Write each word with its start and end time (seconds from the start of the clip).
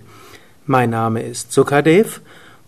Mein 0.67 0.91
Name 0.91 1.23
ist 1.23 1.51
Sukadev 1.51 2.21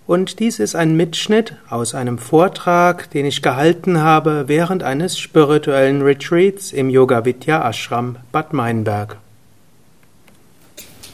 und 0.06 0.38
dies 0.38 0.58
ist 0.58 0.74
ein 0.74 0.96
Mitschnitt 0.96 1.56
aus 1.68 1.94
einem 1.94 2.16
Vortrag, 2.16 3.10
den 3.10 3.26
ich 3.26 3.42
gehalten 3.42 4.00
habe 4.00 4.44
während 4.46 4.82
eines 4.82 5.18
spirituellen 5.18 6.00
Retreats 6.00 6.72
im 6.72 6.88
Yoga 6.88 7.26
Vidya 7.26 7.68
Ashram 7.68 8.16
Bad 8.32 8.54
Meinberg. 8.54 9.18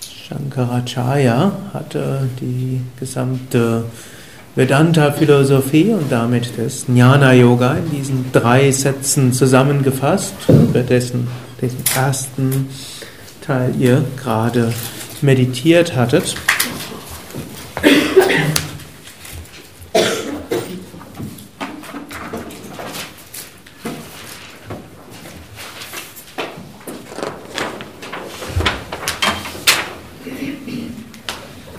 Shankaracharya 0.00 1.50
hatte 1.74 2.28
die 2.40 2.82
gesamte 3.00 3.82
Vedanta-Philosophie 4.58 5.92
und 5.92 6.10
damit 6.10 6.50
das 6.58 6.86
Jnana-Yoga 6.88 7.74
in 7.74 7.90
diesen 7.92 8.32
drei 8.32 8.72
Sätzen 8.72 9.32
zusammengefasst, 9.32 10.34
über 10.48 10.80
dessen, 10.80 11.28
dessen 11.62 11.84
ersten 11.94 12.68
Teil 13.40 13.72
ihr 13.78 14.04
gerade 14.20 14.74
meditiert 15.22 15.94
hattet. 15.94 16.34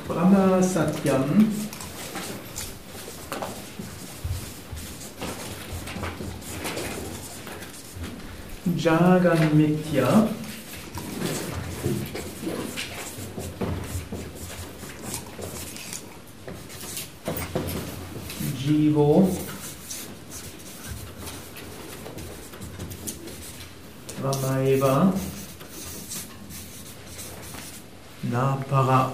Brahma 0.08 0.64
Satyam 0.64 1.50
Jaganmitya. 8.80 10.28
Jivo. 18.58 19.30
Ramaiva. 24.24 25.14
Napara. 28.24 29.12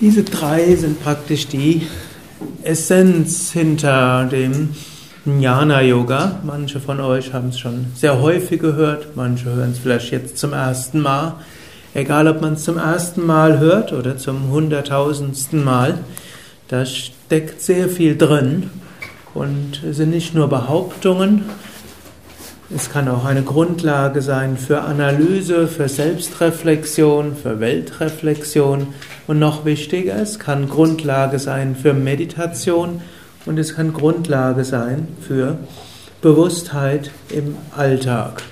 Diese 0.00 0.22
drei 0.22 0.76
sind 0.76 1.02
praktisch 1.02 1.48
die 1.48 1.86
Essenz 2.62 3.52
hinter 3.52 4.26
dem 4.26 4.74
Jnana 5.24 5.80
Yoga. 5.80 6.40
Manche 6.44 6.80
von 6.80 7.00
euch 7.00 7.32
haben 7.32 7.48
es 7.48 7.58
schon 7.58 7.86
sehr 7.94 8.20
häufig 8.20 8.60
gehört, 8.60 9.16
manche 9.16 9.46
hören 9.46 9.70
es 9.70 9.78
vielleicht 9.78 10.10
jetzt 10.10 10.36
zum 10.36 10.52
ersten 10.52 11.00
Mal. 11.00 11.36
Egal, 11.94 12.28
ob 12.28 12.42
man 12.42 12.54
es 12.54 12.64
zum 12.64 12.76
ersten 12.76 13.24
Mal 13.24 13.58
hört 13.60 13.94
oder 13.94 14.18
zum 14.18 14.50
hunderttausendsten 14.50 15.64
Mal, 15.64 15.98
da 16.68 16.84
steckt 16.84 17.62
sehr 17.62 17.88
viel 17.88 18.18
drin 18.18 18.68
und 19.34 19.80
sind 19.90 20.10
nicht 20.10 20.34
nur 20.34 20.48
Behauptungen, 20.48 21.44
es 22.74 22.90
kann 22.90 23.08
auch 23.08 23.26
eine 23.26 23.42
Grundlage 23.42 24.22
sein 24.22 24.56
für 24.56 24.80
Analyse, 24.80 25.68
für 25.68 25.88
Selbstreflexion, 25.88 27.36
für 27.36 27.60
Weltreflexion. 27.60 28.88
Und 29.26 29.38
noch 29.38 29.64
wichtiger, 29.64 30.16
es 30.16 30.38
kann 30.38 30.68
Grundlage 30.68 31.38
sein 31.38 31.76
für 31.76 31.92
Meditation 31.92 33.02
und 33.44 33.58
es 33.58 33.76
kann 33.76 33.92
Grundlage 33.92 34.64
sein 34.64 35.08
für 35.20 35.58
Bewusstheit 36.22 37.10
im 37.30 37.56
Alltag. 37.76 38.42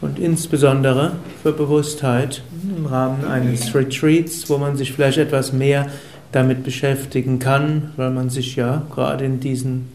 Und 0.00 0.18
insbesondere 0.18 1.12
für 1.42 1.52
Bewusstheit 1.52 2.42
im 2.76 2.86
Rahmen 2.86 3.24
eines 3.24 3.74
Retreats, 3.74 4.48
wo 4.48 4.56
man 4.56 4.76
sich 4.76 4.92
vielleicht 4.92 5.18
etwas 5.18 5.52
mehr 5.52 5.88
damit 6.32 6.64
beschäftigen 6.64 7.38
kann, 7.38 7.92
weil 7.96 8.10
man 8.10 8.30
sich 8.30 8.56
ja 8.56 8.82
gerade 8.90 9.24
in 9.24 9.40
diesen 9.40 9.92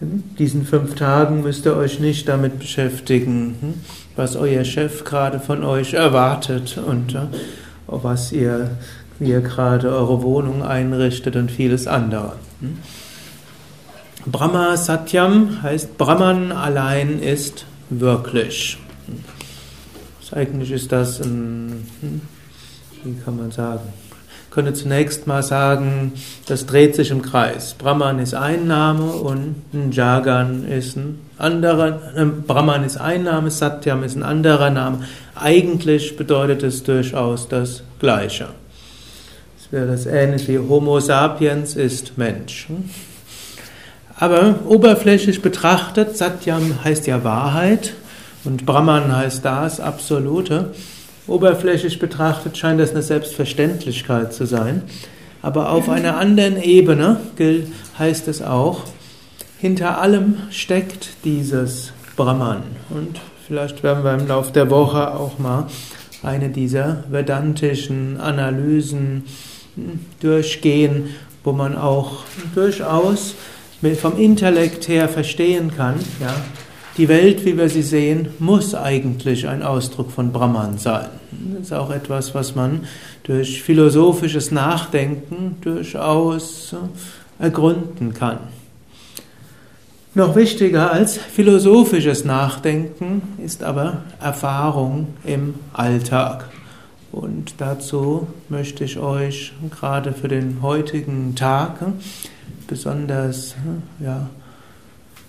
in 0.00 0.24
diesen 0.38 0.64
fünf 0.64 0.94
Tagen 0.94 1.42
müsst 1.42 1.66
ihr 1.66 1.76
euch 1.76 2.00
nicht 2.00 2.26
damit 2.26 2.58
beschäftigen, 2.58 3.56
hm, 3.60 3.74
was 4.16 4.34
euer 4.34 4.64
Chef 4.64 5.04
gerade 5.04 5.40
von 5.40 5.62
euch 5.62 5.92
erwartet 5.92 6.78
und 6.78 7.16
was 7.86 8.32
ihr, 8.32 8.70
wie 9.18 9.28
ihr 9.28 9.42
gerade 9.42 9.90
eure 9.90 10.22
Wohnung 10.22 10.62
einrichtet 10.62 11.36
und 11.36 11.50
vieles 11.50 11.86
andere. 11.86 12.32
Hm. 12.60 12.78
Brahma 14.26 14.76
Satyam 14.76 15.62
heißt 15.62 15.98
Brahman 15.98 16.52
allein 16.52 17.20
ist 17.20 17.66
wirklich. 17.90 18.78
Eigentlich 20.32 20.70
ist 20.70 20.92
das 20.92 21.20
ein, 21.20 21.86
hm, 22.00 22.20
wie 23.02 23.14
kann 23.24 23.36
man 23.36 23.50
sagen, 23.50 23.82
könnte 24.50 24.74
zunächst 24.74 25.26
mal 25.26 25.42
sagen, 25.42 26.12
das 26.46 26.66
dreht 26.66 26.96
sich 26.96 27.10
im 27.10 27.22
Kreis. 27.22 27.74
Brahman 27.74 28.18
ist 28.18 28.34
ein 28.34 28.66
Name 28.66 29.04
und 29.04 29.54
Jagan 29.92 30.66
ist 30.66 30.96
ein 30.96 31.20
anderer, 31.38 32.00
äh, 32.16 32.24
Brahman 32.24 32.84
ist 32.84 32.96
ein 32.96 33.22
Name, 33.24 33.50
Satyam 33.50 34.02
ist 34.02 34.16
ein 34.16 34.24
anderer 34.24 34.70
Name. 34.70 35.04
Eigentlich 35.36 36.16
bedeutet 36.16 36.62
es 36.62 36.82
durchaus 36.82 37.48
das 37.48 37.82
Gleiche. 38.00 38.48
Es 39.58 39.72
wäre 39.72 39.86
das 39.86 40.06
ähnlich 40.06 40.48
wie 40.48 40.58
Homo 40.58 40.98
sapiens 40.98 41.76
ist 41.76 42.18
Mensch. 42.18 42.68
Aber 44.16 44.56
oberflächlich 44.66 45.40
betrachtet, 45.40 46.16
Satyam 46.16 46.84
heißt 46.84 47.06
ja 47.06 47.24
Wahrheit 47.24 47.94
und 48.44 48.66
Brahman 48.66 49.16
heißt 49.16 49.44
das 49.44 49.80
Absolute. 49.80 50.72
Oberflächlich 51.30 52.00
betrachtet 52.00 52.58
scheint 52.58 52.80
das 52.80 52.90
eine 52.90 53.02
Selbstverständlichkeit 53.02 54.34
zu 54.34 54.46
sein. 54.46 54.82
Aber 55.42 55.70
auf 55.70 55.88
einer 55.88 56.16
anderen 56.16 56.60
Ebene 56.60 57.18
heißt 57.98 58.26
es 58.26 58.42
auch, 58.42 58.82
hinter 59.58 60.00
allem 60.00 60.38
steckt 60.50 61.10
dieses 61.24 61.92
Brahman. 62.16 62.64
Und 62.90 63.20
vielleicht 63.46 63.82
werden 63.84 64.02
wir 64.02 64.14
im 64.14 64.26
Laufe 64.26 64.52
der 64.52 64.70
Woche 64.70 65.14
auch 65.14 65.38
mal 65.38 65.68
eine 66.24 66.48
dieser 66.50 67.04
vedantischen 67.08 68.18
Analysen 68.18 69.24
hm, 69.76 70.00
durchgehen, 70.20 71.10
wo 71.44 71.52
man 71.52 71.76
auch 71.78 72.24
durchaus 72.54 73.36
vom 73.98 74.18
Intellekt 74.18 74.88
her 74.88 75.08
verstehen 75.08 75.70
kann, 75.74 75.94
ja, 76.20 76.34
die 76.96 77.08
Welt, 77.08 77.44
wie 77.44 77.56
wir 77.56 77.68
sie 77.68 77.82
sehen, 77.82 78.28
muss 78.38 78.74
eigentlich 78.74 79.46
ein 79.48 79.62
Ausdruck 79.62 80.10
von 80.10 80.32
Brahman 80.32 80.78
sein. 80.78 81.06
Das 81.54 81.66
ist 81.66 81.72
auch 81.72 81.90
etwas, 81.90 82.34
was 82.34 82.54
man 82.54 82.84
durch 83.22 83.62
philosophisches 83.62 84.50
Nachdenken 84.50 85.56
durchaus 85.60 86.74
ergründen 87.38 88.12
kann. 88.14 88.38
Noch 90.14 90.34
wichtiger 90.34 90.92
als 90.92 91.16
philosophisches 91.16 92.24
Nachdenken 92.24 93.22
ist 93.38 93.62
aber 93.62 94.02
Erfahrung 94.20 95.14
im 95.24 95.54
Alltag. 95.72 96.48
Und 97.12 97.54
dazu 97.58 98.26
möchte 98.48 98.84
ich 98.84 98.98
euch 98.98 99.52
gerade 99.70 100.12
für 100.12 100.26
den 100.26 100.62
heutigen 100.62 101.36
Tag 101.36 101.78
besonders 102.66 103.54
ja, 104.00 104.28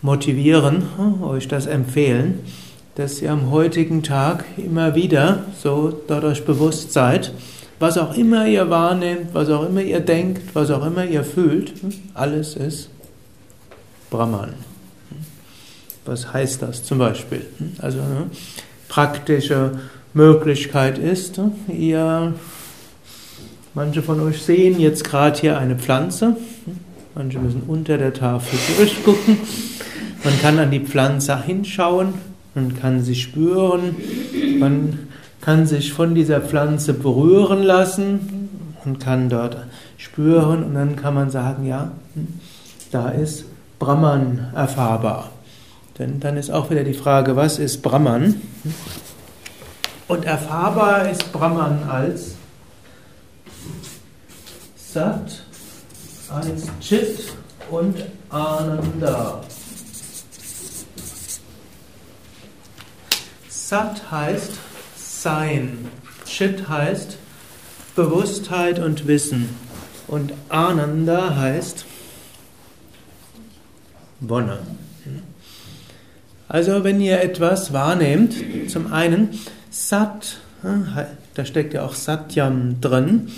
motivieren, 0.02 0.84
euch 1.22 1.48
das 1.48 1.68
empfehlen, 1.68 2.40
dass 2.96 3.22
ihr 3.22 3.32
am 3.32 3.52
heutigen 3.52 4.04
Tag 4.04 4.46
immer 4.58 4.96
wieder 4.96 5.46
so 5.62 5.94
dadurch 6.08 6.44
bewusst 6.46 6.92
seid, 6.92 7.32
was 7.80 7.98
auch 7.98 8.16
immer 8.16 8.46
ihr 8.48 8.70
wahrnehmt, 8.70 9.34
was 9.34 9.50
auch 9.50 9.68
immer 9.68 9.82
ihr 9.82 10.02
denkt, 10.02 10.54
was 10.54 10.70
auch 10.70 10.86
immer 10.86 11.06
ihr 11.06 11.24
fühlt, 11.24 11.74
alles 12.14 12.56
ist 12.56 12.90
Brahman. 14.10 14.54
Was 16.06 16.34
heißt 16.34 16.62
das 16.62 16.84
zum 16.84 16.98
Beispiel? 16.98 17.46
Also 17.80 18.00
eine 18.00 18.30
praktische 18.90 19.80
Möglichkeit 20.14 20.98
ist, 20.98 21.40
ihr, 21.70 22.34
manche 23.74 24.04
von 24.04 24.20
euch 24.20 24.42
sehen 24.42 24.80
jetzt 24.80 25.04
gerade 25.04 25.40
hier 25.40 25.58
eine 25.58 25.76
Pflanze, 25.76 26.36
manche 27.16 27.40
müssen 27.40 27.64
unter 27.68 27.98
der 27.98 28.14
Tafel 28.14 28.58
durchgucken. 28.78 29.38
Man 30.24 30.40
kann 30.42 30.60
an 30.60 30.72
die 30.72 30.80
Pflanze 30.80 31.44
hinschauen, 31.44 32.14
man 32.54 32.78
kann 32.80 33.02
sie 33.02 33.16
spüren, 33.16 33.96
man 34.60 35.08
kann 35.42 35.66
sich 35.66 35.94
von 35.94 36.14
dieser 36.14 36.42
Pflanze 36.42 36.94
berühren 36.94 37.64
lassen 37.64 38.50
und 38.86 39.00
kann 39.00 39.30
dort 39.30 39.58
spüren 39.98 40.64
und 40.64 40.76
dann 40.76 40.96
kann 40.96 41.16
man 41.16 41.30
sagen, 41.30 41.66
ja, 41.66 41.92
da 42.92 43.10
ist 43.10 43.46
Brahman 43.80 44.52
erfahrbar. 44.56 45.32
Denn 45.98 46.20
dann 46.20 46.38
ist 46.38 46.52
auch 46.52 46.70
wieder 46.70 46.84
die 46.84 46.94
Frage, 46.94 47.36
was 47.36 47.60
ist 47.60 47.82
Brahman? 47.82 48.42
Und 50.08 50.26
erfahrbar 50.26 51.10
ist 51.10 51.32
Brahman 51.32 51.84
als 51.90 52.36
Sat, 54.76 55.44
als 56.34 56.68
Chit 56.80 57.34
und 57.70 57.98
Ananda. 58.30 59.42
Sat 63.50 64.12
heißt 64.12 64.52
Sein, 64.98 65.90
Chit 66.26 66.68
heißt 66.70 67.18
Bewusstheit 67.96 68.80
und 68.80 69.08
Wissen 69.08 69.50
und 70.08 70.34
Ananda 70.50 71.36
heißt 71.36 71.86
Wonne. 74.22 74.60
Also 76.48 76.84
wenn 76.84 77.00
ihr 77.02 77.22
etwas 77.22 77.72
wahrnehmt, 77.72 78.36
zum 78.70 78.92
einen 78.92 79.40
Sat, 79.70 80.38
da 81.34 81.46
steckt 81.46 81.74
ja 81.74 81.86
auch 81.86 81.96
Satyam 81.96 82.82
drin. 82.82 83.32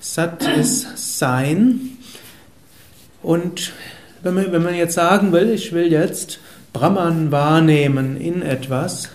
Sat 0.00 0.46
ist 0.56 1.18
Sein. 1.18 1.98
Und 3.22 3.72
wenn 4.22 4.34
man, 4.34 4.52
wenn 4.52 4.62
man 4.62 4.74
jetzt 4.74 4.94
sagen 4.94 5.32
will, 5.32 5.50
ich 5.50 5.72
will 5.72 5.90
jetzt 5.90 6.40
Brahman 6.72 7.30
wahrnehmen 7.30 8.16
in 8.16 8.42
etwas, 8.42 9.10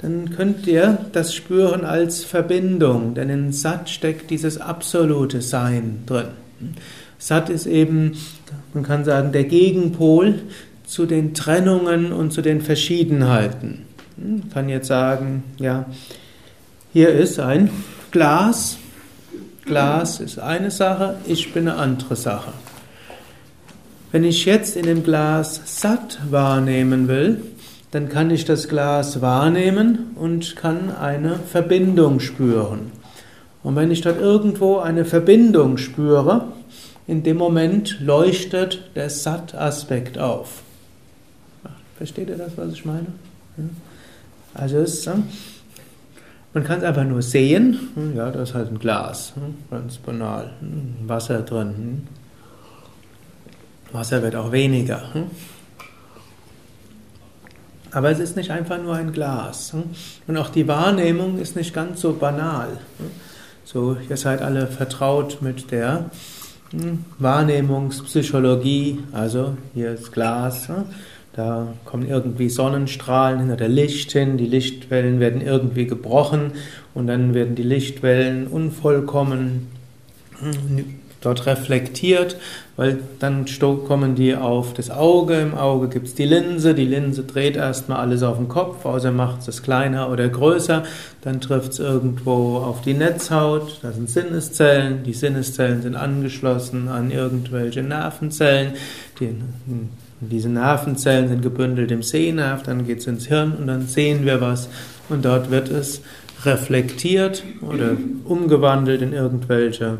dann 0.00 0.30
könnt 0.30 0.66
ihr 0.66 0.98
das 1.12 1.34
spüren 1.34 1.84
als 1.84 2.24
Verbindung, 2.24 3.14
denn 3.14 3.30
in 3.30 3.52
Sat 3.52 3.88
steckt 3.88 4.30
dieses 4.30 4.60
absolute 4.60 5.42
Sein 5.42 6.02
drin. 6.06 6.28
Sat 7.18 7.50
ist 7.50 7.66
eben, 7.66 8.16
man 8.74 8.82
kann 8.82 9.04
sagen, 9.04 9.30
der 9.30 9.44
Gegenpol 9.44 10.40
zu 10.84 11.06
den 11.06 11.34
Trennungen 11.34 12.12
und 12.12 12.32
zu 12.32 12.42
den 12.42 12.60
Verschiedenheiten. 12.60 13.86
Man 14.16 14.50
kann 14.52 14.68
jetzt 14.68 14.88
sagen, 14.88 15.44
ja, 15.58 15.86
hier 16.92 17.10
ist 17.10 17.38
ein 17.38 17.70
Glas. 18.10 18.78
Glas 19.64 20.18
ist 20.18 20.40
eine 20.40 20.72
Sache, 20.72 21.16
ich 21.26 21.54
bin 21.54 21.68
eine 21.68 21.78
andere 21.78 22.16
Sache. 22.16 22.52
Wenn 24.12 24.24
ich 24.24 24.44
jetzt 24.44 24.76
in 24.76 24.84
dem 24.84 25.02
Glas 25.04 25.62
satt 25.64 26.20
wahrnehmen 26.30 27.08
will, 27.08 27.40
dann 27.92 28.10
kann 28.10 28.30
ich 28.30 28.44
das 28.44 28.68
Glas 28.68 29.22
wahrnehmen 29.22 30.10
und 30.16 30.54
kann 30.54 30.94
eine 30.94 31.36
Verbindung 31.36 32.20
spüren. 32.20 32.92
Und 33.62 33.74
wenn 33.74 33.90
ich 33.90 34.02
dort 34.02 34.20
irgendwo 34.20 34.78
eine 34.78 35.06
Verbindung 35.06 35.78
spüre, 35.78 36.48
in 37.06 37.22
dem 37.22 37.38
Moment 37.38 38.00
leuchtet 38.00 38.82
der 38.94 39.08
Sat-Aspekt 39.08 40.18
auf. 40.18 40.62
Versteht 41.96 42.28
ihr 42.28 42.36
das, 42.36 42.52
was 42.56 42.74
ich 42.74 42.84
meine? 42.84 43.06
Also 44.52 44.76
es, 44.76 45.08
man 46.52 46.64
kann 46.64 46.80
es 46.80 46.84
einfach 46.84 47.04
nur 47.04 47.22
sehen. 47.22 48.12
Ja, 48.14 48.30
da 48.30 48.42
ist 48.42 48.52
halt 48.52 48.70
ein 48.70 48.78
Glas, 48.78 49.32
ganz 49.70 49.96
banal. 49.96 50.50
Wasser 51.06 51.40
drin. 51.40 52.06
Wasser 53.92 54.22
wird 54.22 54.36
auch 54.36 54.52
weniger. 54.52 55.02
Aber 57.90 58.10
es 58.10 58.18
ist 58.18 58.36
nicht 58.36 58.50
einfach 58.50 58.82
nur 58.82 58.94
ein 58.94 59.12
Glas. 59.12 59.74
Und 60.26 60.36
auch 60.36 60.48
die 60.48 60.66
Wahrnehmung 60.66 61.38
ist 61.38 61.56
nicht 61.56 61.74
ganz 61.74 62.00
so 62.00 62.14
banal. 62.14 62.78
So, 63.64 63.96
ihr 64.08 64.16
seid 64.16 64.40
alle 64.40 64.66
vertraut 64.66 65.42
mit 65.42 65.70
der 65.70 66.10
Wahrnehmungspsychologie. 67.18 69.00
Also, 69.12 69.56
hier 69.74 69.92
ist 69.92 70.10
Glas. 70.12 70.68
Da 71.34 71.68
kommen 71.84 72.08
irgendwie 72.08 72.48
Sonnenstrahlen 72.48 73.40
hinter 73.40 73.56
der 73.56 73.68
Licht 73.68 74.12
hin, 74.12 74.36
die 74.36 74.46
Lichtwellen 74.46 75.18
werden 75.18 75.40
irgendwie 75.40 75.86
gebrochen 75.86 76.52
und 76.92 77.06
dann 77.06 77.32
werden 77.32 77.54
die 77.54 77.62
Lichtwellen 77.62 78.46
unvollkommen 78.48 79.68
dort 81.22 81.46
reflektiert, 81.46 82.36
weil 82.76 82.98
dann 83.18 83.46
kommen 83.86 84.14
die 84.14 84.34
auf 84.34 84.74
das 84.74 84.90
Auge, 84.90 85.40
im 85.40 85.54
Auge 85.54 85.88
gibt 85.88 86.08
es 86.08 86.14
die 86.14 86.24
Linse, 86.24 86.74
die 86.74 86.84
Linse 86.84 87.22
dreht 87.22 87.56
erstmal 87.56 87.98
alles 87.98 88.22
auf 88.22 88.36
den 88.36 88.48
Kopf, 88.48 88.84
außer 88.84 89.12
macht 89.12 89.46
es 89.46 89.62
kleiner 89.62 90.10
oder 90.10 90.28
größer, 90.28 90.82
dann 91.22 91.40
trifft 91.40 91.72
es 91.72 91.78
irgendwo 91.78 92.58
auf 92.58 92.82
die 92.82 92.94
Netzhaut, 92.94 93.78
da 93.82 93.92
sind 93.92 94.10
Sinneszellen, 94.10 95.02
die 95.04 95.14
Sinneszellen 95.14 95.82
sind 95.82 95.96
angeschlossen 95.96 96.88
an 96.88 97.10
irgendwelche 97.10 97.82
Nervenzellen, 97.82 98.72
die 99.20 99.34
diese 100.20 100.48
Nervenzellen 100.48 101.28
sind 101.28 101.42
gebündelt 101.42 101.90
im 101.90 102.02
Sehnerv, 102.02 102.62
dann 102.62 102.86
geht 102.86 103.00
es 103.00 103.06
ins 103.06 103.26
Hirn 103.26 103.54
und 103.58 103.66
dann 103.66 103.86
sehen 103.86 104.24
wir 104.24 104.40
was 104.40 104.68
und 105.08 105.24
dort 105.24 105.50
wird 105.50 105.68
es 105.68 106.00
reflektiert 106.44 107.42
oder 107.60 107.96
umgewandelt 108.24 109.02
in 109.02 109.12
irgendwelche 109.12 109.98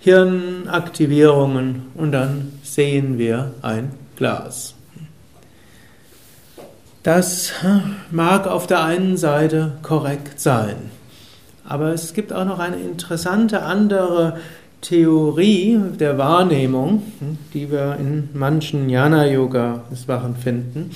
Hirnaktivierungen 0.00 1.82
und 1.94 2.12
dann 2.12 2.52
sehen 2.62 3.18
wir 3.18 3.52
ein 3.62 3.90
Glas. 4.16 4.74
Das 7.02 7.52
mag 8.10 8.46
auf 8.46 8.66
der 8.66 8.82
einen 8.82 9.16
Seite 9.16 9.72
korrekt 9.82 10.40
sein, 10.40 10.76
aber 11.66 11.92
es 11.92 12.14
gibt 12.14 12.32
auch 12.32 12.44
noch 12.44 12.58
eine 12.58 12.76
interessante 12.76 13.62
andere 13.62 14.38
Theorie 14.80 15.78
der 15.98 16.16
Wahrnehmung, 16.16 17.02
die 17.52 17.70
wir 17.70 17.96
in 17.98 18.30
manchen 18.32 18.88
Jnana-Yoga-Sachen 18.88 20.36
finden. 20.36 20.90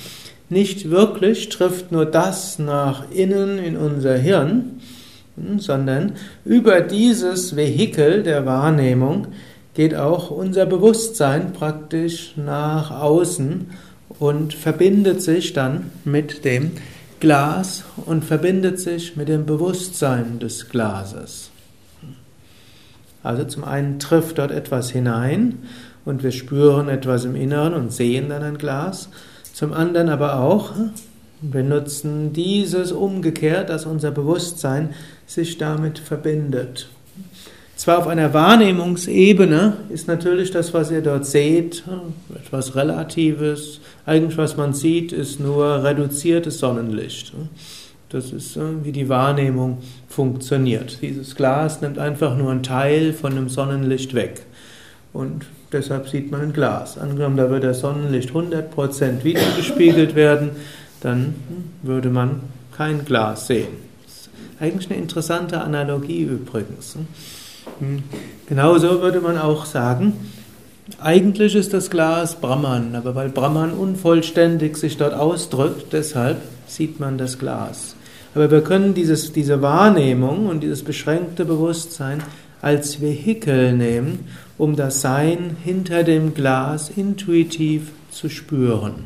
Nicht 0.49 0.89
wirklich 0.89 1.49
trifft 1.49 1.91
nur 1.91 2.05
das 2.05 2.59
nach 2.59 3.11
innen 3.11 3.59
in 3.59 3.77
unser 3.77 4.15
Hirn, 4.17 4.74
sondern 5.57 6.13
über 6.45 6.81
dieses 6.81 7.55
Vehikel 7.55 8.23
der 8.23 8.45
Wahrnehmung 8.45 9.27
geht 9.73 9.95
auch 9.95 10.31
unser 10.31 10.65
Bewusstsein 10.65 11.53
praktisch 11.53 12.33
nach 12.37 12.91
außen 12.91 13.67
und 14.19 14.53
verbindet 14.53 15.21
sich 15.21 15.53
dann 15.53 15.91
mit 16.05 16.45
dem 16.45 16.71
Glas 17.19 17.83
und 18.05 18.23
verbindet 18.23 18.79
sich 18.79 19.15
mit 19.15 19.27
dem 19.27 19.45
Bewusstsein 19.45 20.39
des 20.39 20.69
Glases. 20.69 21.49
Also 23.23 23.43
zum 23.45 23.63
einen 23.63 23.99
trifft 23.99 24.37
dort 24.37 24.51
etwas 24.51 24.91
hinein 24.91 25.59
und 26.05 26.23
wir 26.23 26.31
spüren 26.31 26.87
etwas 26.87 27.25
im 27.25 27.35
Inneren 27.35 27.73
und 27.73 27.91
sehen 27.91 28.29
dann 28.29 28.43
ein 28.43 28.57
Glas. 28.57 29.09
Zum 29.51 29.73
anderen 29.73 30.09
aber 30.09 30.39
auch, 30.39 30.73
wir 31.41 31.63
nutzen 31.63 32.33
dieses 32.33 32.91
umgekehrt, 32.91 33.69
dass 33.69 33.85
unser 33.85 34.11
Bewusstsein 34.11 34.89
sich 35.25 35.57
damit 35.57 35.99
verbindet. 35.99 36.89
Zwar 37.75 37.99
auf 37.99 38.07
einer 38.07 38.33
Wahrnehmungsebene 38.33 39.77
ist 39.89 40.07
natürlich 40.07 40.51
das, 40.51 40.73
was 40.73 40.91
ihr 40.91 41.01
dort 41.01 41.25
seht, 41.25 41.83
etwas 42.33 42.75
Relatives. 42.75 43.81
Eigentlich, 44.05 44.37
was 44.37 44.55
man 44.55 44.73
sieht, 44.73 45.11
ist 45.11 45.41
nur 45.41 45.83
reduziertes 45.83 46.59
Sonnenlicht. 46.59 47.33
Das 48.09 48.31
ist, 48.31 48.57
wie 48.83 48.93
die 48.93 49.09
Wahrnehmung 49.09 49.79
funktioniert. 50.07 50.99
Dieses 51.01 51.35
Glas 51.35 51.81
nimmt 51.81 51.97
einfach 51.99 52.37
nur 52.37 52.51
einen 52.51 52.63
Teil 52.63 53.11
von 53.11 53.35
dem 53.35 53.49
Sonnenlicht 53.49 54.13
weg. 54.13 54.43
Und 55.11 55.45
deshalb 55.73 56.07
sieht 56.07 56.31
man 56.31 56.41
ein 56.41 56.53
Glas. 56.53 56.97
Angenommen, 56.97 57.35
da 57.35 57.49
würde 57.49 57.67
das 57.67 57.81
Sonnenlicht 57.81 58.31
100% 58.31 59.23
wiedergespiegelt 59.23 60.15
werden, 60.15 60.51
dann 61.01 61.35
würde 61.81 62.09
man 62.09 62.41
kein 62.75 63.03
Glas 63.03 63.47
sehen. 63.47 63.84
Eigentlich 64.59 64.89
eine 64.89 64.99
interessante 64.99 65.61
Analogie 65.61 66.23
übrigens. 66.23 66.97
Hm. 67.79 68.03
Genauso 68.47 69.01
würde 69.01 69.21
man 69.21 69.37
auch 69.37 69.65
sagen, 69.65 70.13
eigentlich 71.01 71.55
ist 71.55 71.73
das 71.73 71.89
Glas 71.89 72.35
Brahman, 72.35 72.95
aber 72.95 73.15
weil 73.15 73.29
Brahman 73.29 73.71
unvollständig 73.71 74.77
sich 74.77 74.97
dort 74.97 75.13
ausdrückt, 75.13 75.93
deshalb 75.93 76.37
sieht 76.67 76.99
man 76.99 77.17
das 77.17 77.39
Glas. 77.39 77.95
Aber 78.35 78.51
wir 78.51 78.61
können 78.61 78.93
dieses, 78.93 79.33
diese 79.33 79.61
Wahrnehmung 79.61 80.47
und 80.47 80.61
dieses 80.61 80.83
beschränkte 80.83 81.45
Bewusstsein 81.45 82.21
als 82.61 83.01
Vehikel 83.01 83.73
nehmen, 83.73 84.27
um 84.57 84.75
das 84.75 85.01
Sein 85.01 85.57
hinter 85.63 86.03
dem 86.03 86.33
Glas 86.33 86.89
intuitiv 86.95 87.91
zu 88.11 88.29
spüren. 88.29 89.05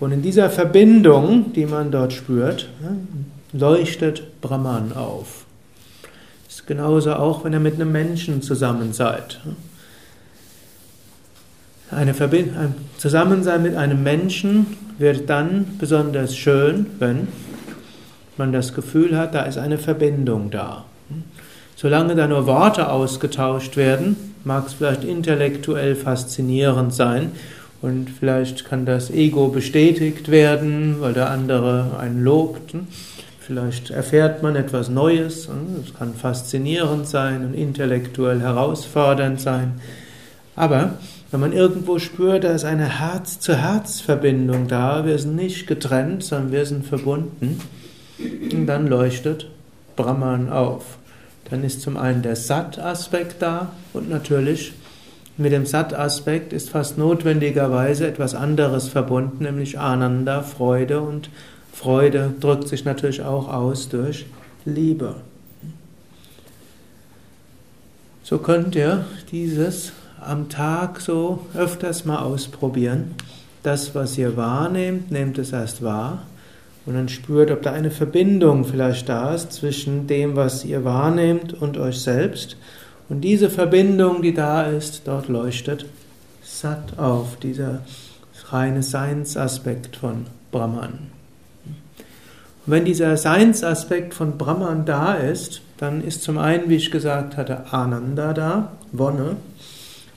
Und 0.00 0.12
in 0.12 0.22
dieser 0.22 0.50
Verbindung, 0.50 1.52
die 1.52 1.66
man 1.66 1.90
dort 1.90 2.12
spürt, 2.12 2.68
leuchtet 3.52 4.40
Brahman 4.40 4.92
auf. 4.92 5.44
Das 6.46 6.56
ist 6.56 6.66
genauso 6.66 7.14
auch, 7.14 7.44
wenn 7.44 7.52
ihr 7.52 7.60
mit 7.60 7.74
einem 7.74 7.92
Menschen 7.92 8.42
zusammen 8.42 8.92
seid. 8.92 9.40
Eine 11.90 12.12
ein 12.12 12.74
Zusammensein 12.96 13.62
mit 13.62 13.76
einem 13.76 14.02
Menschen 14.02 14.66
wird 14.98 15.28
dann 15.28 15.76
besonders 15.78 16.34
schön, 16.34 16.86
wenn 16.98 17.28
man 18.38 18.52
das 18.52 18.72
Gefühl 18.72 19.16
hat, 19.18 19.34
da 19.34 19.42
ist 19.42 19.58
eine 19.58 19.76
Verbindung 19.76 20.50
da. 20.50 20.84
Solange 21.76 22.14
da 22.14 22.26
nur 22.26 22.46
Worte 22.46 22.90
ausgetauscht 22.90 23.76
werden, 23.76 24.16
mag 24.44 24.66
es 24.66 24.74
vielleicht 24.74 25.04
intellektuell 25.04 25.94
faszinierend 25.94 26.94
sein 26.94 27.32
und 27.82 28.08
vielleicht 28.08 28.64
kann 28.64 28.86
das 28.86 29.10
Ego 29.10 29.48
bestätigt 29.48 30.30
werden, 30.30 30.96
weil 31.00 31.12
der 31.12 31.30
andere 31.30 31.98
einen 31.98 32.22
lobt. 32.22 32.74
Vielleicht 33.52 33.90
erfährt 33.90 34.42
man 34.42 34.56
etwas 34.56 34.88
Neues, 34.88 35.46
es 35.84 35.92
kann 35.92 36.14
faszinierend 36.14 37.06
sein 37.06 37.44
und 37.44 37.52
intellektuell 37.52 38.40
herausfordernd 38.40 39.38
sein. 39.38 39.74
Aber 40.56 40.94
wenn 41.30 41.40
man 41.40 41.52
irgendwo 41.52 41.98
spürt, 41.98 42.44
da 42.44 42.52
ist 42.52 42.64
eine 42.64 42.98
Herz-zu-Herz-Verbindung 42.98 44.68
da, 44.68 45.04
wir 45.04 45.18
sind 45.18 45.36
nicht 45.36 45.66
getrennt, 45.66 46.24
sondern 46.24 46.52
wir 46.52 46.64
sind 46.64 46.86
verbunden, 46.86 47.60
dann 48.66 48.86
leuchtet 48.86 49.48
Brahman 49.96 50.48
auf. 50.48 50.96
Dann 51.50 51.62
ist 51.62 51.82
zum 51.82 51.98
einen 51.98 52.22
der 52.22 52.36
Sat-Aspekt 52.36 53.42
da 53.42 53.72
und 53.92 54.08
natürlich 54.08 54.72
mit 55.36 55.52
dem 55.52 55.66
Sat-Aspekt 55.66 56.54
ist 56.54 56.70
fast 56.70 56.96
notwendigerweise 56.96 58.06
etwas 58.06 58.34
anderes 58.34 58.88
verbunden, 58.88 59.44
nämlich 59.44 59.78
Ananda, 59.78 60.40
Freude 60.40 61.02
und 61.02 61.28
Freude 61.72 62.34
drückt 62.38 62.68
sich 62.68 62.84
natürlich 62.84 63.22
auch 63.22 63.48
aus 63.48 63.88
durch 63.88 64.26
Liebe. 64.64 65.16
So 68.22 68.38
könnt 68.38 68.76
ihr 68.76 69.04
dieses 69.30 69.92
am 70.20 70.48
Tag 70.48 71.00
so 71.00 71.40
öfters 71.54 72.04
mal 72.04 72.20
ausprobieren. 72.20 73.14
Das, 73.62 73.94
was 73.94 74.16
ihr 74.16 74.36
wahrnehmt, 74.36 75.10
nehmt 75.10 75.38
es 75.38 75.52
erst 75.52 75.82
wahr 75.82 76.22
und 76.86 76.94
dann 76.94 77.08
spürt, 77.08 77.50
ob 77.50 77.62
da 77.62 77.72
eine 77.72 77.90
Verbindung 77.90 78.64
vielleicht 78.64 79.08
da 79.08 79.34
ist 79.34 79.52
zwischen 79.52 80.06
dem, 80.06 80.36
was 80.36 80.64
ihr 80.64 80.84
wahrnehmt 80.84 81.54
und 81.54 81.78
euch 81.78 82.00
selbst. 82.00 82.56
Und 83.08 83.22
diese 83.22 83.50
Verbindung, 83.50 84.22
die 84.22 84.34
da 84.34 84.64
ist, 84.64 85.02
dort 85.06 85.28
leuchtet 85.28 85.86
Sat 86.42 86.98
auf, 86.98 87.36
dieser 87.36 87.82
reine 88.50 88.82
Seinsaspekt 88.82 89.96
von 89.96 90.26
Brahman. 90.50 91.21
Wenn 92.64 92.84
dieser 92.84 93.16
Seinsaspekt 93.16 94.14
von 94.14 94.38
Brahman 94.38 94.84
da 94.84 95.14
ist, 95.14 95.62
dann 95.78 96.04
ist 96.04 96.22
zum 96.22 96.38
einen, 96.38 96.68
wie 96.68 96.76
ich 96.76 96.92
gesagt 96.92 97.36
hatte, 97.36 97.72
Ananda 97.72 98.32
da, 98.32 98.72
Wonne, 98.92 99.36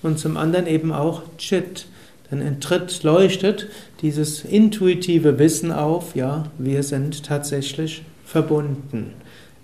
und 0.04 0.20
zum 0.20 0.38
anderen 0.38 0.68
eben 0.68 0.94
auch 0.94 1.24
Chit. 1.40 1.88
Dann 2.30 2.42
entritt, 2.42 3.02
leuchtet 3.02 3.68
dieses 4.04 4.46
intuitive 4.46 5.40
Wissen 5.40 5.72
auf, 5.72 6.16
ja, 6.16 6.46
wir 6.60 6.84
sind 6.84 7.24
tatsächlich 7.26 8.04
verbunden. 8.26 9.14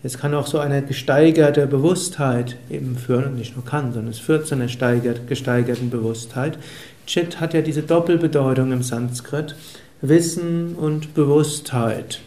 Es 0.01 0.17
kann 0.17 0.33
auch 0.33 0.47
so 0.47 0.57
eine 0.57 0.81
gesteigerte 0.81 1.67
Bewusstheit 1.67 2.57
eben 2.71 2.97
führen, 2.97 3.25
und 3.25 3.35
nicht 3.35 3.55
nur 3.55 3.63
kann, 3.63 3.93
sondern 3.93 4.11
es 4.11 4.19
führt 4.19 4.47
zu 4.47 4.55
einer 4.55 4.65
gesteigerten 4.65 5.91
Bewusstheit. 5.91 6.57
Chit 7.05 7.39
hat 7.39 7.53
ja 7.53 7.61
diese 7.61 7.83
Doppelbedeutung 7.83 8.71
im 8.71 8.81
Sanskrit, 8.81 9.55
Wissen 10.01 10.73
und 10.73 11.13
Bewusstheit. 11.13 12.21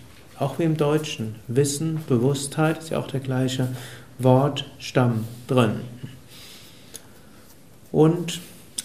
Auch 0.44 0.58
wie 0.58 0.64
im 0.64 0.76
Deutschen. 0.76 1.36
Wissen, 1.48 2.04
Bewusstheit 2.06 2.76
ist 2.76 2.90
ja 2.90 2.98
auch 2.98 3.06
der 3.06 3.20
gleiche 3.20 3.68
Wortstamm 4.18 5.24
drin. 5.46 5.76
Und 7.90 8.40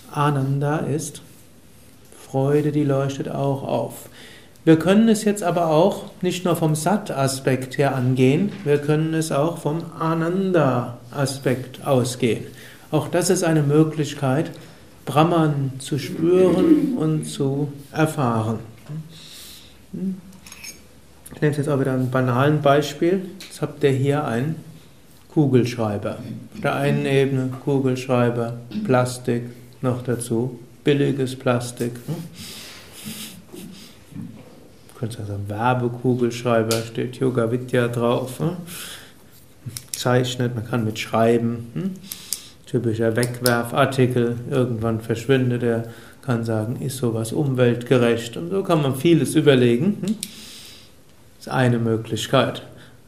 Ananda 0.09 0.77
ist 0.77 1.21
Freude, 2.17 2.71
die 2.71 2.85
leuchtet 2.85 3.27
auch 3.27 3.63
auf. 3.63 4.07
Wir 4.63 4.79
können 4.79 5.09
es 5.09 5.25
jetzt 5.25 5.43
aber 5.43 5.67
auch 5.67 6.05
nicht 6.21 6.45
nur 6.45 6.55
vom 6.55 6.75
Sat-Aspekt 6.75 7.77
her 7.77 7.93
angehen, 7.93 8.53
wir 8.63 8.77
können 8.77 9.13
es 9.13 9.33
auch 9.33 9.57
vom 9.57 9.81
Ananda-Aspekt 9.99 11.85
ausgehen. 11.85 12.45
Auch 12.89 13.09
das 13.09 13.29
ist 13.29 13.43
eine 13.43 13.63
Möglichkeit, 13.63 14.51
Brahman 15.03 15.73
zu 15.79 15.99
spüren 15.99 16.95
und 16.95 17.25
zu 17.25 17.73
erfahren. 17.91 18.59
Ich 21.39 21.41
nehme 21.41 21.55
jetzt 21.55 21.69
auch 21.69 21.79
wieder 21.79 21.93
ein 21.93 22.11
banalen 22.11 22.61
Beispiel. 22.61 23.21
Jetzt 23.39 23.61
habt 23.61 23.81
ihr 23.85 23.91
hier 23.91 24.25
einen 24.25 24.57
Kugelschreiber. 25.33 26.17
Auf 26.53 26.61
der 26.61 26.75
einen 26.75 27.05
Ebene 27.05 27.49
Kugelschreiber, 27.63 28.57
Plastik, 28.83 29.43
noch 29.81 30.01
dazu 30.01 30.59
billiges 30.83 31.37
Plastik. 31.37 31.93
Hm? 32.07 32.15
Du 34.89 34.99
könntest 34.99 35.21
also 35.21 35.39
Werbekugelschreiber, 35.47 36.75
steht 36.81 37.15
Yoga 37.15 37.49
Vidya 37.49 37.87
drauf. 37.87 38.39
Hm? 38.39 38.57
Zeichnet, 39.93 40.55
man 40.55 40.67
kann 40.67 40.83
mit 40.83 40.99
schreiben. 40.99 41.67
Hm? 41.73 41.91
Typischer 42.65 43.15
Wegwerfartikel, 43.15 44.35
irgendwann 44.51 44.99
verschwindet 44.99 45.63
er, 45.63 45.83
kann 46.21 46.43
sagen, 46.43 46.81
ist 46.81 46.97
sowas 46.97 47.31
umweltgerecht. 47.31 48.35
Und 48.35 48.49
so 48.49 48.61
kann 48.61 48.81
man 48.81 48.97
vieles 48.97 49.35
überlegen. 49.35 50.17
Das 51.39 51.47
ist 51.47 51.53
eine 51.53 51.79
Möglichkeit. 51.79 52.63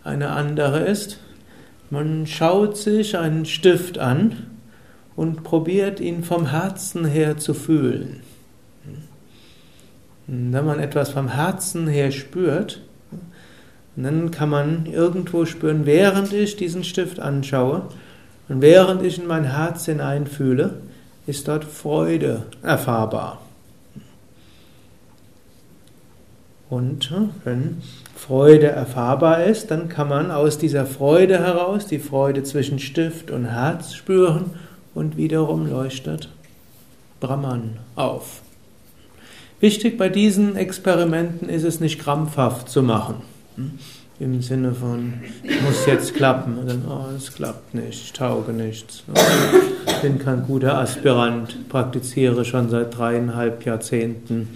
Eine 0.06 0.30
andere 0.30 0.80
ist, 0.80 1.20
man 1.90 2.26
schaut 2.26 2.78
sich 2.78 3.18
einen 3.18 3.46
Stift 3.46 4.00
an 4.00 4.48
und 5.18 5.44
probiert 5.44 6.00
ihn 6.00 6.24
vom 6.24 6.46
Herzen 6.46 7.04
her 7.04 7.38
zu 7.38 7.54
fühlen. 7.54 8.22
wenn 10.28 10.66
man 10.66 10.80
etwas 10.80 11.10
vom 11.10 11.28
Herzen 11.28 11.90
her 11.90 12.12
spürt, 12.12 12.82
dann 13.98 14.32
kann 14.32 14.50
man 14.50 14.86
irgendwo 14.86 15.46
spüren, 15.46 15.86
während 15.86 16.32
ich 16.32 16.56
diesen 16.56 16.86
Stift 16.86 17.20
anschaue 17.20 17.90
und 18.48 18.62
während 18.62 19.04
ich 19.04 19.20
in 19.20 19.28
mein 19.28 19.44
Herz 19.44 19.88
hineinfühle, 19.88 20.76
ist 21.28 21.50
dort 21.50 21.66
Freude 21.66 22.44
erfahrbar. 22.64 23.42
Und 26.72 27.12
wenn 27.44 27.82
Freude 28.16 28.68
erfahrbar 28.68 29.44
ist, 29.44 29.72
dann 29.72 29.90
kann 29.90 30.08
man 30.08 30.32
aus 30.32 30.58
dieser 30.58 30.86
Freude 30.86 31.38
heraus 31.38 31.86
die 31.86 32.00
Freude 32.00 32.44
zwischen 32.44 32.80
Stift 32.80 33.30
und 33.30 33.44
Herz 33.44 33.94
spüren 33.94 34.51
und 34.96 35.18
wiederum 35.18 35.70
leuchtet 35.70 36.30
Brahman 37.20 37.75
auf. 37.96 38.42
Wichtig 39.60 39.98
bei 39.98 40.08
diesen 40.08 40.56
Experimenten 40.56 41.50
ist 41.50 41.63
es 41.63 41.82
nicht 41.82 42.00
krampfhaft 42.00 42.70
zu 42.70 42.82
machen. 42.82 43.16
Hm? 43.58 43.72
Im 44.22 44.42
Sinne 44.42 44.74
von, 44.74 45.16
muss 45.66 45.86
jetzt 45.88 46.13
klappen. 46.13 46.58
Dann, 46.66 46.86
oh, 46.88 47.13
es 47.18 47.34
klappt 47.34 47.74
nicht, 47.74 48.01
ich 48.01 48.13
tauge 48.13 48.54
nichts. 48.54 49.04
Ich 50.01 50.08
bin 50.10 50.17
kein 50.17 50.48
guter 50.48 50.79
Aspirant, 50.79 51.70
praktiziere 51.70 52.43
schon 52.43 52.72
seit 52.72 52.98
dreieinhalb 52.98 53.63
Jahrzehnten. 53.63 54.48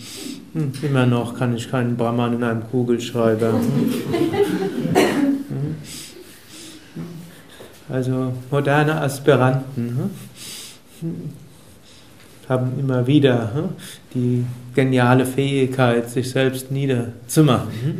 Hm, 0.53 0.73
immer 0.81 1.05
noch 1.05 1.37
kann 1.37 1.55
ich 1.55 1.69
keinen 1.69 1.97
Brahman 1.97 2.33
in 2.33 2.43
einem 2.43 2.63
Kugelschreiber. 2.63 3.51
Hm? 3.51 3.61
Also 7.87 8.33
moderne 8.49 8.99
Aspiranten 8.99 10.09
haben 12.49 12.79
immer 12.79 13.05
wieder 13.05 13.69
die 14.15 14.43
geniale 14.73 15.27
Fähigkeit, 15.27 16.09
sich 16.09 16.31
selbst 16.31 16.71
niederzumachen. 16.71 17.99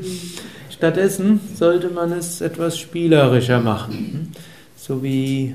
Stattdessen 0.71 1.39
sollte 1.53 1.89
man 1.89 2.11
es 2.11 2.41
etwas 2.41 2.79
spielerischer 2.79 3.61
machen. 3.61 4.31
So 4.75 5.03
wie 5.03 5.53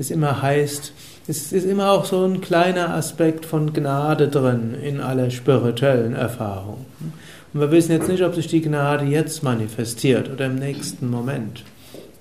es 0.00 0.10
immer 0.10 0.40
heißt, 0.40 0.92
es 1.28 1.52
ist 1.52 1.64
immer 1.64 1.90
auch 1.90 2.06
so 2.06 2.24
ein 2.24 2.40
kleiner 2.40 2.94
Aspekt 2.94 3.44
von 3.44 3.74
Gnade 3.74 4.28
drin 4.28 4.74
in 4.82 4.98
aller 4.98 5.30
spirituellen 5.30 6.14
Erfahrung. 6.14 6.86
Und 7.52 7.60
wir 7.60 7.70
wissen 7.70 7.92
jetzt 7.92 8.08
nicht, 8.08 8.22
ob 8.22 8.34
sich 8.34 8.46
die 8.46 8.62
Gnade 8.62 9.04
jetzt 9.04 9.42
manifestiert 9.42 10.30
oder 10.30 10.46
im 10.46 10.54
nächsten 10.54 11.10
Moment. 11.10 11.64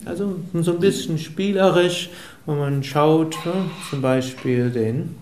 Also 0.06 0.36
so 0.54 0.74
ein 0.74 0.80
bisschen 0.80 1.18
spielerisch, 1.18 2.10
wo 2.46 2.54
man 2.54 2.84
schaut, 2.84 3.38
zum 3.90 4.02
Beispiel 4.02 4.72
den 4.72 5.16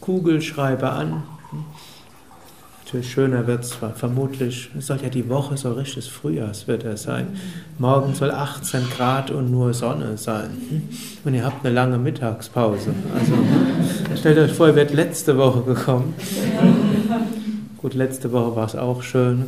Kugelschreiber 0.00 0.92
an. 0.92 1.24
Natürlich 2.88 3.12
schöner 3.12 3.46
wird 3.46 3.64
es 3.64 3.76
vermutlich, 3.96 4.70
es 4.78 4.86
soll 4.86 4.98
ja 5.02 5.10
die 5.10 5.28
Woche 5.28 5.58
so 5.58 5.72
richtiges 5.72 6.08
Frühjahrswetter 6.08 6.96
sein. 6.96 7.38
Morgen 7.76 8.14
soll 8.14 8.30
18 8.30 8.88
Grad 8.88 9.30
und 9.30 9.50
nur 9.50 9.74
Sonne 9.74 10.16
sein. 10.16 10.48
Und 11.22 11.34
ihr 11.34 11.44
habt 11.44 11.66
eine 11.66 11.74
lange 11.74 11.98
Mittagspause. 11.98 12.94
Also 13.14 13.34
stellt 14.18 14.38
euch 14.38 14.52
vor, 14.54 14.68
ihr 14.68 14.74
werdet 14.74 14.94
letzte 14.94 15.36
Woche 15.36 15.64
gekommen. 15.64 16.14
Gut, 17.76 17.92
letzte 17.92 18.32
Woche 18.32 18.56
war 18.56 18.64
es 18.64 18.74
auch 18.74 19.02
schön. 19.02 19.44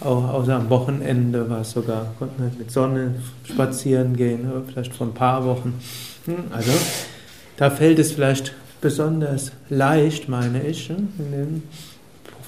Auch 0.00 0.28
außer 0.32 0.54
am 0.54 0.70
Wochenende 0.70 1.50
war 1.50 1.62
es 1.62 1.72
sogar, 1.72 2.14
konnten 2.20 2.40
wir 2.40 2.52
mit 2.56 2.70
Sonne 2.70 3.16
spazieren 3.42 4.14
gehen, 4.14 4.46
vielleicht 4.68 4.94
vor 4.94 5.08
ein 5.08 5.14
paar 5.14 5.44
Wochen. 5.44 5.74
Also, 6.52 6.70
da 7.56 7.70
fällt 7.70 7.98
es 7.98 8.12
vielleicht 8.12 8.54
besonders 8.80 9.50
leicht, 9.70 10.28
meine 10.28 10.64
ich, 10.64 10.88
in 10.88 11.08
den 11.18 11.62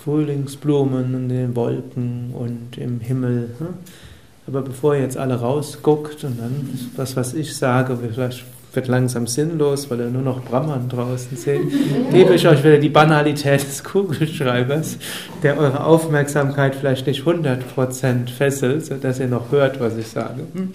Frühlingsblumen, 0.06 1.14
in 1.14 1.28
den 1.28 1.56
Wolken 1.56 2.30
und 2.32 2.78
im 2.78 3.00
Himmel. 3.00 3.50
Aber 4.46 4.62
bevor 4.62 4.94
ihr 4.94 5.00
jetzt 5.00 5.16
alle 5.16 5.34
rausguckt 5.34 6.22
und 6.22 6.38
dann, 6.38 6.78
was 6.94 7.16
was 7.16 7.34
ich 7.34 7.56
sage, 7.56 7.98
vielleicht 8.00 8.44
wird 8.72 8.86
langsam 8.86 9.26
sinnlos, 9.26 9.90
weil 9.90 9.98
ihr 10.00 10.10
nur 10.10 10.22
noch 10.22 10.44
Brahman 10.44 10.88
draußen 10.88 11.36
seht, 11.36 11.62
gebe 12.12 12.34
ich 12.34 12.46
euch 12.46 12.62
wieder 12.62 12.78
die 12.78 12.88
Banalität 12.88 13.62
des 13.62 13.82
Kugelschreibers, 13.82 14.98
der 15.42 15.58
eure 15.58 15.82
Aufmerksamkeit 15.82 16.76
vielleicht 16.76 17.08
nicht 17.08 17.24
100% 17.24 18.28
fesselt, 18.28 18.86
sodass 18.86 19.18
ihr 19.18 19.26
noch 19.26 19.50
hört, 19.50 19.80
was 19.80 19.96
ich 19.96 20.06
sage. 20.06 20.42
Hm? 20.54 20.72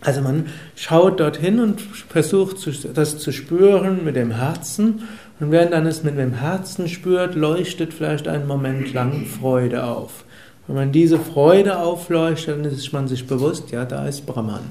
Also 0.00 0.20
man 0.20 0.46
schaut 0.76 1.18
dorthin 1.18 1.58
und 1.58 1.80
versucht 1.80 2.58
das 2.94 3.18
zu 3.18 3.32
spüren 3.32 4.04
mit 4.04 4.14
dem 4.14 4.30
Herzen 4.32 5.08
und 5.44 5.52
während 5.52 5.72
man 5.72 5.84
es 5.84 6.02
mit 6.02 6.16
dem 6.16 6.32
Herzen 6.32 6.88
spürt, 6.88 7.34
leuchtet 7.34 7.92
vielleicht 7.92 8.28
einen 8.28 8.46
Moment 8.46 8.94
lang 8.94 9.26
Freude 9.26 9.84
auf. 9.84 10.24
Wenn 10.66 10.76
man 10.76 10.90
diese 10.90 11.18
Freude 11.18 11.80
aufleuchtet, 11.80 12.64
dann 12.64 12.72
ist 12.72 12.94
man 12.94 13.08
sich 13.08 13.26
bewusst, 13.26 13.70
ja, 13.70 13.84
da 13.84 14.08
ist 14.08 14.24
Brahman. 14.24 14.64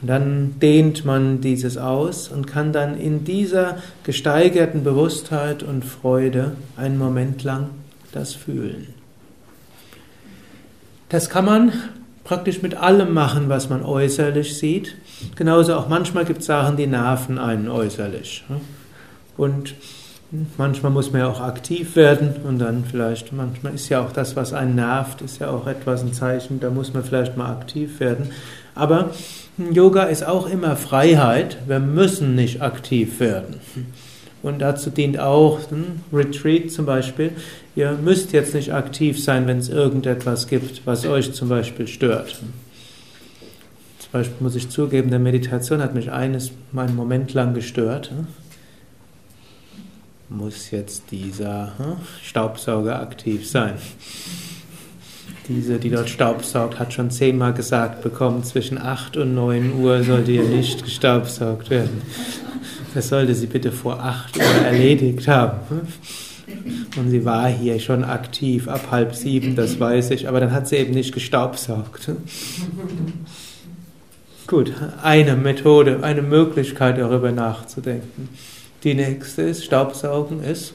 Und 0.00 0.06
dann 0.08 0.60
dehnt 0.60 1.04
man 1.04 1.40
dieses 1.40 1.78
aus 1.78 2.28
und 2.28 2.46
kann 2.46 2.72
dann 2.72 2.96
in 2.96 3.24
dieser 3.24 3.78
gesteigerten 4.04 4.84
Bewusstheit 4.84 5.64
und 5.64 5.84
Freude 5.84 6.52
einen 6.76 6.96
Moment 6.96 7.42
lang 7.42 7.70
das 8.12 8.34
fühlen. 8.34 8.94
Das 11.08 11.28
kann 11.28 11.44
man 11.44 11.72
praktisch 12.22 12.62
mit 12.62 12.76
allem 12.76 13.12
machen, 13.12 13.48
was 13.48 13.68
man 13.68 13.82
äußerlich 13.82 14.56
sieht. 14.56 14.94
Genauso 15.34 15.74
auch 15.74 15.88
manchmal 15.88 16.24
gibt 16.24 16.42
es 16.42 16.46
Sachen, 16.46 16.76
die 16.76 16.86
nerven 16.86 17.40
einen 17.40 17.68
äußerlich. 17.68 18.44
Und 19.42 19.74
manchmal 20.56 20.92
muss 20.92 21.10
man 21.10 21.22
ja 21.22 21.28
auch 21.28 21.40
aktiv 21.40 21.96
werden 21.96 22.36
und 22.46 22.60
dann 22.60 22.84
vielleicht, 22.88 23.32
manchmal 23.32 23.74
ist 23.74 23.88
ja 23.88 24.00
auch 24.00 24.12
das, 24.12 24.36
was 24.36 24.52
einen 24.52 24.76
nervt, 24.76 25.20
ist 25.20 25.40
ja 25.40 25.50
auch 25.50 25.66
etwas 25.66 26.02
ein 26.02 26.12
Zeichen, 26.12 26.60
da 26.60 26.70
muss 26.70 26.94
man 26.94 27.02
vielleicht 27.02 27.36
mal 27.36 27.50
aktiv 27.50 27.98
werden. 27.98 28.30
Aber 28.76 29.10
Yoga 29.58 30.04
ist 30.04 30.24
auch 30.24 30.48
immer 30.48 30.76
Freiheit. 30.76 31.58
Wir 31.66 31.80
müssen 31.80 32.36
nicht 32.36 32.62
aktiv 32.62 33.18
werden. 33.18 33.56
Und 34.42 34.60
dazu 34.60 34.90
dient 34.90 35.18
auch 35.18 35.58
ein 35.72 36.02
Retreat 36.12 36.70
zum 36.70 36.86
Beispiel. 36.86 37.32
Ihr 37.74 37.98
müsst 38.00 38.32
jetzt 38.32 38.54
nicht 38.54 38.72
aktiv 38.72 39.22
sein, 39.22 39.48
wenn 39.48 39.58
es 39.58 39.68
irgendetwas 39.70 40.46
gibt, 40.46 40.86
was 40.86 41.04
euch 41.04 41.34
zum 41.34 41.48
Beispiel 41.48 41.88
stört. 41.88 42.40
Zum 43.98 44.10
Beispiel 44.12 44.36
muss 44.38 44.54
ich 44.54 44.68
zugeben, 44.68 45.10
der 45.10 45.18
Meditation 45.18 45.82
hat 45.82 45.94
mich 45.94 46.12
eines 46.12 46.52
mal 46.70 46.86
einen 46.86 46.96
Moment 46.96 47.34
lang 47.34 47.54
gestört. 47.54 48.12
Muss 50.36 50.70
jetzt 50.70 51.10
dieser 51.10 51.72
hm, 51.76 51.96
Staubsauger 52.22 53.00
aktiv 53.00 53.48
sein? 53.48 53.74
Diese, 55.48 55.78
die 55.78 55.90
dort 55.90 56.08
staubsaugt, 56.08 56.78
hat 56.78 56.94
schon 56.94 57.10
zehnmal 57.10 57.52
gesagt 57.52 58.02
bekommen, 58.02 58.42
zwischen 58.42 58.78
8 58.78 59.18
und 59.18 59.34
9 59.34 59.74
Uhr 59.80 60.02
sollte 60.04 60.32
hier 60.32 60.44
nicht 60.44 60.84
gestaubsaugt 60.84 61.68
werden. 61.68 62.00
Das 62.94 63.08
sollte 63.08 63.34
sie 63.34 63.46
bitte 63.46 63.72
vor 63.72 64.02
8 64.02 64.38
Uhr 64.38 64.42
erledigt 64.42 65.28
haben. 65.28 65.58
Und 66.96 67.10
sie 67.10 67.24
war 67.24 67.48
hier 67.48 67.78
schon 67.78 68.04
aktiv 68.04 68.68
ab 68.68 68.88
halb 68.90 69.14
sieben, 69.14 69.54
das 69.54 69.78
weiß 69.80 70.10
ich, 70.12 70.28
aber 70.28 70.40
dann 70.40 70.52
hat 70.52 70.66
sie 70.68 70.76
eben 70.76 70.94
nicht 70.94 71.12
gestaubsaugt. 71.12 72.10
Gut, 74.46 74.72
eine 75.02 75.36
Methode, 75.36 76.02
eine 76.02 76.22
Möglichkeit 76.22 76.98
darüber 76.98 77.32
nachzudenken. 77.32 78.28
Die 78.84 78.94
nächste 78.94 79.42
ist, 79.42 79.64
Staubsaugen 79.64 80.42
ist 80.42 80.74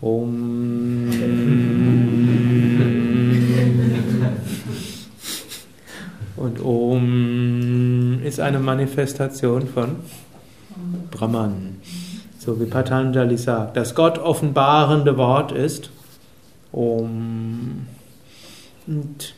um 0.00 1.10
Und 6.36 6.60
Om 6.64 8.22
ist 8.22 8.38
eine 8.38 8.60
Manifestation 8.60 9.66
von 9.66 9.96
Brahman. 11.10 11.78
So 12.38 12.60
wie 12.60 12.66
Patanjali 12.66 13.36
sagt, 13.36 13.76
das 13.76 13.96
Gott 13.96 14.18
offenbarende 14.18 15.16
Wort 15.16 15.50
ist 15.50 15.90
Om. 16.70 17.86
Und 18.86 19.34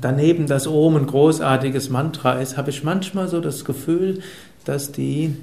daneben 0.00 0.46
das 0.46 0.66
Om 0.66 0.96
ein 0.96 1.06
großartiges 1.06 1.90
Mantra 1.90 2.40
ist, 2.40 2.56
habe 2.56 2.70
ich 2.70 2.84
manchmal 2.84 3.28
so 3.28 3.40
das 3.40 3.64
Gefühl, 3.64 4.20
dass 4.64 4.92
die, 4.92 5.36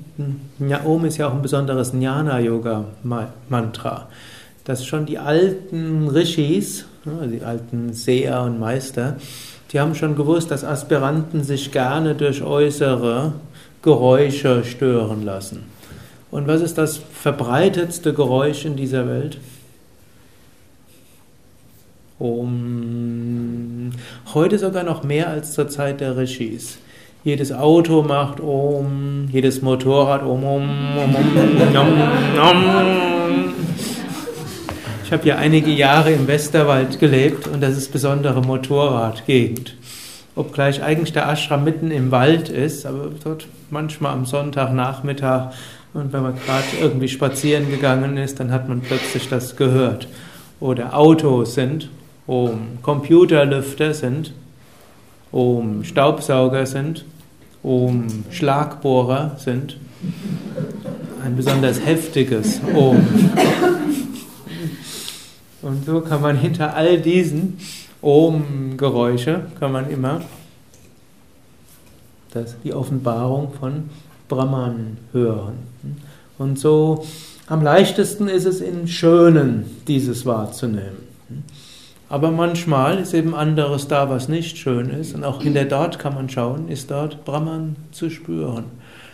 ja, 0.60 0.84
Om 0.86 1.06
ist 1.06 1.18
ja 1.18 1.28
auch 1.28 1.34
ein 1.34 1.42
besonderes 1.42 1.94
Jnana-Yoga-Mantra, 1.94 4.08
dass 4.66 4.86
schon 4.86 5.06
die 5.06 5.20
alten 5.20 6.08
Rishis, 6.08 6.86
die 7.06 7.44
alten 7.44 7.94
Seher 7.94 8.42
und 8.42 8.60
Meister, 8.60 9.18
die 9.72 9.80
haben 9.80 9.96
schon 9.96 10.16
gewusst, 10.16 10.52
dass 10.52 10.64
Aspiranten 10.64 11.44
sich 11.44 11.72
gerne 11.72 12.16
durch 12.16 12.44
äußere 12.44 13.34
Geräusche 13.82 14.64
stören 14.64 15.24
lassen. 15.24 15.64
Und 16.30 16.48
was 16.48 16.62
ist 16.62 16.78
das 16.78 16.98
verbreitetste 16.98 18.14
Geräusch 18.14 18.66
in 18.66 18.76
dieser 18.76 19.08
Welt? 19.08 19.38
Um, 22.20 23.11
heute 24.36 24.60
sogar 24.60 24.84
noch 24.84 25.04
mehr 25.04 25.30
als 25.30 25.54
zur 25.54 25.70
Zeit 25.70 26.02
der 26.02 26.18
Rishis. 26.18 26.78
Jedes 27.24 27.52
Auto 27.52 28.02
macht 28.02 28.40
um, 28.40 29.28
jedes 29.32 29.62
Motorrad 29.62 30.24
um, 30.24 30.44
um, 30.44 30.70
um, 30.98 31.16
um, 31.16 31.78
um. 32.40 33.54
Ich 35.04 35.12
habe 35.12 35.28
ja 35.28 35.36
einige 35.36 35.72
Jahre 35.72 36.12
im 36.12 36.28
Westerwald 36.28 37.00
gelebt 37.00 37.48
und 37.48 37.62
das 37.62 37.78
ist 37.78 37.92
besondere 37.92 38.42
Motorradgegend. 38.42 39.76
Obgleich 40.36 40.82
eigentlich 40.82 41.14
der 41.14 41.30
Ashram 41.30 41.64
mitten 41.64 41.92
im 41.92 42.12
Wald 42.12 42.50
ist, 42.50 42.86
aber 42.86 43.10
dort 43.24 43.48
manchmal 43.70 44.14
am 44.14 44.26
Sonntagnachmittag 44.26 45.52
und 45.94 46.14
wenn 46.14 46.24
man 46.24 46.36
gerade 46.36 46.64
irgendwie 46.80 47.10
spazieren 47.10 47.70
gegangen 47.70 48.18
ist, 48.18 48.40
dann 48.40 48.52
hat 48.52 48.70
man 48.70 48.80
plötzlich 48.80 49.28
das 49.28 49.58
gehört. 49.58 50.08
Oder 50.62 50.98
Autos 50.98 51.56
sind 51.56 51.90
um, 52.32 52.78
Computerlüfter 52.82 53.94
sind 53.94 54.32
um, 55.34 55.84
Staubsauger 55.84 56.66
sind 56.66 57.04
um, 57.62 58.08
Schlagbohrer 58.32 59.36
sind 59.38 59.78
ein 61.24 61.36
besonders 61.36 61.86
heftiges 61.86 62.62
um. 62.74 63.06
Und 65.62 65.86
so 65.86 66.00
kann 66.00 66.22
man 66.22 66.38
hinter 66.38 66.74
all 66.74 67.00
diesen 67.00 67.60
Om-Geräusche 68.02 69.48
kann 69.60 69.74
man 69.74 69.90
immer 69.90 70.22
das, 72.34 72.56
die 72.64 72.74
Offenbarung 72.74 73.52
von 73.60 73.90
Brahman 74.30 74.98
hören. 75.12 75.56
Und 76.38 76.58
so 76.58 77.06
am 77.48 77.62
leichtesten 77.62 78.30
ist 78.30 78.46
es 78.46 78.62
in 78.62 78.88
Schönen, 78.88 79.66
dieses 79.86 80.26
wahrzunehmen. 80.26 81.11
Aber 82.12 82.30
manchmal 82.30 83.00
ist 83.00 83.14
eben 83.14 83.34
anderes 83.34 83.88
da, 83.88 84.10
was 84.10 84.28
nicht 84.28 84.58
schön 84.58 84.90
ist. 84.90 85.16
Und 85.16 85.24
auch 85.24 85.42
hinter 85.42 85.66
dort 85.66 85.98
kann 85.98 86.14
man 86.14 86.30
schauen, 86.30 86.68
ist 86.68 86.92
dort 86.92 87.26
Brahman 87.26 87.76
zu 87.92 88.10
spüren. 88.10 88.66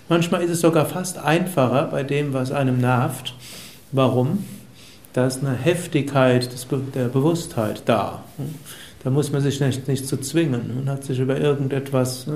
Manchmal 0.09 0.41
ist 0.41 0.51
es 0.51 0.61
sogar 0.61 0.85
fast 0.85 1.17
einfacher 1.17 1.87
bei 1.91 2.03
dem, 2.03 2.33
was 2.33 2.51
einem 2.51 2.79
nervt. 2.79 3.35
Warum? 3.91 4.39
da 5.17 5.25
ist 5.25 5.43
eine 5.43 5.55
Heftigkeit 5.55 6.47
der 6.93 7.05
Bewusstheit 7.05 7.81
da. 7.85 8.23
Da 9.03 9.09
muss 9.09 9.31
man 9.31 9.41
sich 9.41 9.59
nicht, 9.59 9.87
nicht 9.87 10.07
zu 10.07 10.17
zwingen 10.17 10.77
und 10.77 10.87
hat 10.87 11.05
sich 11.05 11.17
über 11.17 11.39
irgendetwas, 11.39 12.27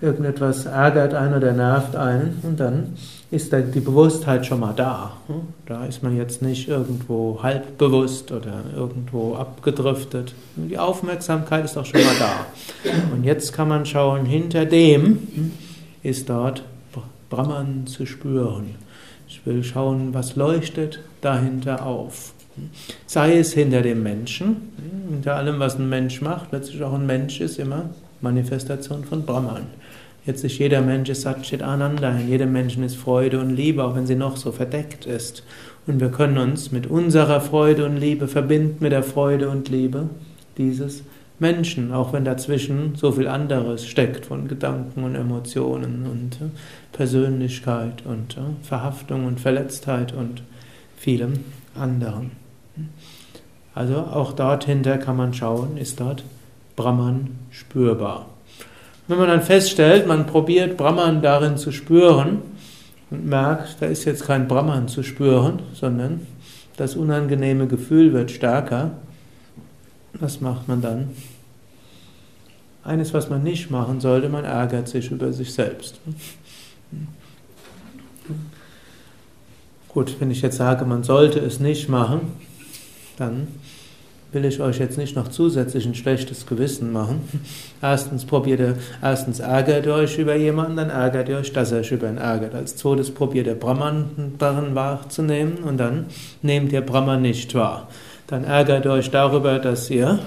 irgendetwas 0.00 0.66
ärgert 0.66 1.14
einen 1.14 1.34
oder 1.34 1.52
nervt 1.52 1.96
einen 1.96 2.38
und 2.42 2.60
dann 2.60 2.94
ist 3.30 3.52
die 3.52 3.80
Bewusstheit 3.80 4.46
schon 4.46 4.60
mal 4.60 4.72
da. 4.74 5.12
Da 5.66 5.84
ist 5.84 6.02
man 6.02 6.16
jetzt 6.16 6.40
nicht 6.40 6.68
irgendwo 6.68 7.40
halb 7.42 7.76
bewusst 7.76 8.32
oder 8.32 8.62
irgendwo 8.74 9.34
abgedriftet. 9.34 10.34
Die 10.56 10.78
Aufmerksamkeit 10.78 11.64
ist 11.64 11.76
auch 11.76 11.84
schon 11.84 12.00
mal 12.00 12.16
da. 12.18 12.46
Und 13.12 13.24
jetzt 13.24 13.52
kann 13.52 13.68
man 13.68 13.84
schauen, 13.84 14.24
hinter 14.24 14.64
dem 14.64 15.52
ist 16.02 16.30
dort 16.30 16.62
Brahman 17.28 17.86
zu 17.86 18.06
spüren. 18.06 18.76
Ich 19.28 19.44
will 19.44 19.62
schauen, 19.62 20.14
was 20.14 20.36
leuchtet 20.36 21.00
dahinter 21.20 21.84
auf. 21.84 22.32
Sei 23.06 23.38
es 23.38 23.52
hinter 23.52 23.82
dem 23.82 24.02
Menschen, 24.02 24.72
hinter 25.10 25.36
allem, 25.36 25.60
was 25.60 25.78
ein 25.78 25.88
Mensch 25.88 26.22
macht, 26.22 26.52
letztlich 26.52 26.82
auch 26.82 26.94
ein 26.94 27.06
Mensch 27.06 27.40
ist 27.40 27.58
immer 27.58 27.90
Manifestation 28.20 29.04
von 29.04 29.22
Brahman. 29.24 29.66
Jetzt 30.28 30.44
ist 30.44 30.58
jeder 30.58 30.82
Mensch 30.82 31.08
ist 31.08 31.22
Satchit 31.22 31.62
Ananda, 31.62 32.10
in 32.10 32.28
jedem 32.28 32.52
Menschen 32.52 32.82
ist 32.82 32.96
Freude 32.96 33.40
und 33.40 33.56
Liebe, 33.56 33.82
auch 33.82 33.96
wenn 33.96 34.06
sie 34.06 34.14
noch 34.14 34.36
so 34.36 34.52
verdeckt 34.52 35.06
ist. 35.06 35.42
Und 35.86 36.00
wir 36.00 36.10
können 36.10 36.36
uns 36.36 36.70
mit 36.70 36.86
unserer 36.86 37.40
Freude 37.40 37.86
und 37.86 37.96
Liebe 37.96 38.28
verbinden, 38.28 38.76
mit 38.80 38.92
der 38.92 39.02
Freude 39.02 39.48
und 39.48 39.70
Liebe 39.70 40.10
dieses 40.58 41.02
Menschen, 41.38 41.94
auch 41.94 42.12
wenn 42.12 42.26
dazwischen 42.26 42.94
so 42.94 43.12
viel 43.12 43.26
anderes 43.26 43.86
steckt 43.86 44.26
von 44.26 44.48
Gedanken 44.48 45.02
und 45.02 45.14
Emotionen 45.14 46.04
und 46.04 46.46
äh, 46.46 46.50
Persönlichkeit 46.92 48.04
und 48.04 48.36
äh, 48.36 48.40
Verhaftung 48.62 49.24
und 49.24 49.40
Verletztheit 49.40 50.12
und 50.12 50.42
vielem 50.98 51.42
anderen. 51.74 52.32
Also 53.74 53.96
auch 53.96 54.34
dort 54.34 54.66
hinter 54.66 54.98
kann 54.98 55.16
man 55.16 55.32
schauen, 55.32 55.78
ist 55.78 56.00
dort 56.00 56.22
Brahman 56.76 57.30
spürbar. 57.50 58.26
Wenn 59.08 59.16
man 59.16 59.28
dann 59.28 59.42
feststellt, 59.42 60.06
man 60.06 60.26
probiert 60.26 60.76
Brahman 60.76 61.22
darin 61.22 61.56
zu 61.56 61.72
spüren 61.72 62.42
und 63.10 63.26
merkt, 63.26 63.80
da 63.80 63.86
ist 63.86 64.04
jetzt 64.04 64.26
kein 64.26 64.46
Brahman 64.46 64.86
zu 64.86 65.02
spüren, 65.02 65.62
sondern 65.72 66.26
das 66.76 66.94
unangenehme 66.94 67.66
Gefühl 67.66 68.12
wird 68.12 68.30
stärker, 68.30 68.92
was 70.12 70.42
macht 70.42 70.68
man 70.68 70.82
dann? 70.82 71.10
Eines, 72.84 73.14
was 73.14 73.30
man 73.30 73.42
nicht 73.42 73.70
machen 73.70 74.00
sollte, 74.00 74.28
man 74.28 74.44
ärgert 74.44 74.88
sich 74.88 75.10
über 75.10 75.32
sich 75.32 75.54
selbst. 75.54 76.00
Gut, 79.88 80.16
wenn 80.20 80.30
ich 80.30 80.42
jetzt 80.42 80.58
sage, 80.58 80.84
man 80.84 81.02
sollte 81.02 81.38
es 81.38 81.60
nicht 81.60 81.88
machen, 81.88 82.32
dann 83.16 83.48
will 84.32 84.44
ich 84.44 84.60
euch 84.60 84.78
jetzt 84.78 84.98
nicht 84.98 85.16
noch 85.16 85.28
zusätzlich 85.28 85.86
ein 85.86 85.94
schlechtes 85.94 86.46
Gewissen 86.46 86.92
machen. 86.92 87.20
Erstens 87.82 88.24
probiert 88.24 88.60
ihr, 88.60 88.76
erstens 89.00 89.40
ärgert 89.40 89.86
ihr 89.86 89.94
euch 89.94 90.18
über 90.18 90.34
jemanden, 90.34 90.76
dann 90.76 90.90
ärgert 90.90 91.28
ihr 91.28 91.38
euch, 91.38 91.52
dass 91.52 91.72
er 91.72 91.80
euch 91.80 91.92
über 91.92 92.08
ihn 92.08 92.18
ärgert. 92.18 92.54
Als 92.54 92.76
zweites 92.76 93.10
probiert 93.12 93.46
ihr 93.46 93.54
Brahman 93.54 94.34
darin 94.38 94.74
wahrzunehmen 94.74 95.58
und 95.58 95.78
dann 95.78 96.06
nehmt 96.42 96.72
ihr 96.72 96.80
Brahman 96.80 97.22
nicht 97.22 97.54
wahr. 97.54 97.88
Dann 98.26 98.44
ärgert 98.44 98.84
ihr 98.84 98.92
euch 98.92 99.10
darüber, 99.10 99.58
dass 99.58 99.88
ihr 99.90 100.18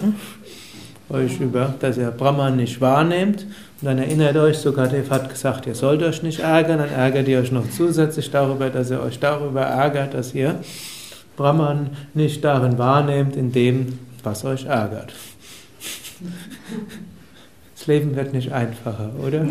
euch 1.10 1.40
über, 1.40 1.76
dass 1.80 1.98
ihr 1.98 2.10
Brahman 2.10 2.56
nicht 2.56 2.82
wahrnehmt. 2.82 3.44
Und 3.82 3.88
dann 3.88 3.98
erinnert 3.98 4.38
euch, 4.38 4.58
sogar 4.58 4.88
Dev 4.88 5.10
hat 5.10 5.30
gesagt, 5.30 5.68
ihr 5.68 5.76
sollt 5.76 6.02
euch 6.04 6.24
nicht 6.24 6.40
ärgern, 6.40 6.80
dann 6.80 6.90
ärgert 6.90 7.28
ihr 7.28 7.40
euch 7.40 7.52
noch 7.52 7.70
zusätzlich 7.70 8.32
darüber, 8.32 8.70
dass 8.70 8.90
ihr 8.92 9.02
euch 9.02 9.20
darüber 9.20 9.62
ärgert, 9.62 10.14
dass 10.14 10.34
ihr 10.34 10.60
Brahman 11.42 11.90
nicht 12.14 12.44
darin 12.44 12.78
wahrnehmt, 12.78 13.36
in 13.36 13.52
dem, 13.52 13.98
was 14.24 14.46
euch 14.46 14.66
ärgert. 14.66 15.12
Das 17.76 17.88
Leben 17.88 18.16
wird 18.16 18.32
nicht 18.32 18.52
einfacher, 18.52 19.10
oder? 19.26 19.48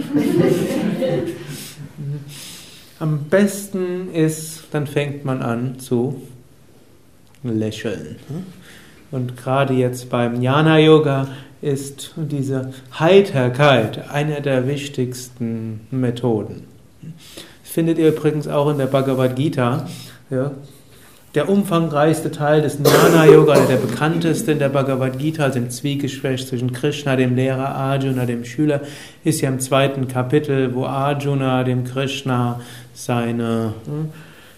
Am 3.01 3.25
besten 3.25 4.15
ist, 4.15 4.65
dann 4.71 4.87
fängt 4.87 5.25
man 5.25 5.43
an 5.43 5.81
zu 5.81 6.23
lächeln. 7.43 8.17
Und 9.11 9.37
gerade 9.37 9.75
jetzt 9.75 10.11
beim 10.11 10.37
Jnana 10.37 10.79
Yoga 10.79 11.27
ist 11.61 12.13
diese 12.17 12.73
Heiterkeit 12.99 14.11
eine 14.11 14.41
der 14.43 14.69
wichtigsten 14.69 15.81
Methoden. 15.91 16.69
Findet 17.65 17.99
ihr 17.99 18.09
übrigens 18.09 18.47
auch 18.47 18.71
in 18.71 18.79
der 18.79 18.87
Bhagavad 18.87 19.35
Gita. 19.35 19.89
Ja, 20.31 20.53
der 21.35 21.49
umfangreichste 21.49 22.33
Teil 22.33 22.61
des 22.63 22.79
Jnana-Yoga, 22.79 23.67
der 23.67 23.77
bekannteste 23.77 24.51
in 24.51 24.59
der 24.59 24.69
Bhagavad 24.69 25.19
Gita, 25.19 25.45
also 25.45 25.59
im 25.61 25.71
Zwiegespräch 25.71 26.47
zwischen 26.47 26.73
Krishna, 26.73 27.15
dem 27.15 27.37
Lehrer, 27.37 27.69
Arjuna, 27.69 28.27
dem 28.27 28.45
Schüler, 28.45 28.81
ist 29.23 29.41
ja 29.41 29.49
im 29.49 29.61
zweiten 29.61 30.09
Kapitel, 30.09 30.75
wo 30.75 30.87
Arjuna 30.87 31.63
dem 31.63 31.85
Krishna 31.85 32.61
seine 32.95 33.75
hm, 33.85 34.09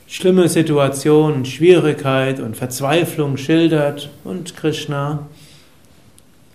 schlimme 0.06 0.48
Situation, 0.48 1.44
Schwierigkeit 1.44 2.40
und 2.40 2.56
Verzweiflung 2.56 3.36
schildert 3.36 4.08
und 4.24 4.56
Krishna 4.56 5.26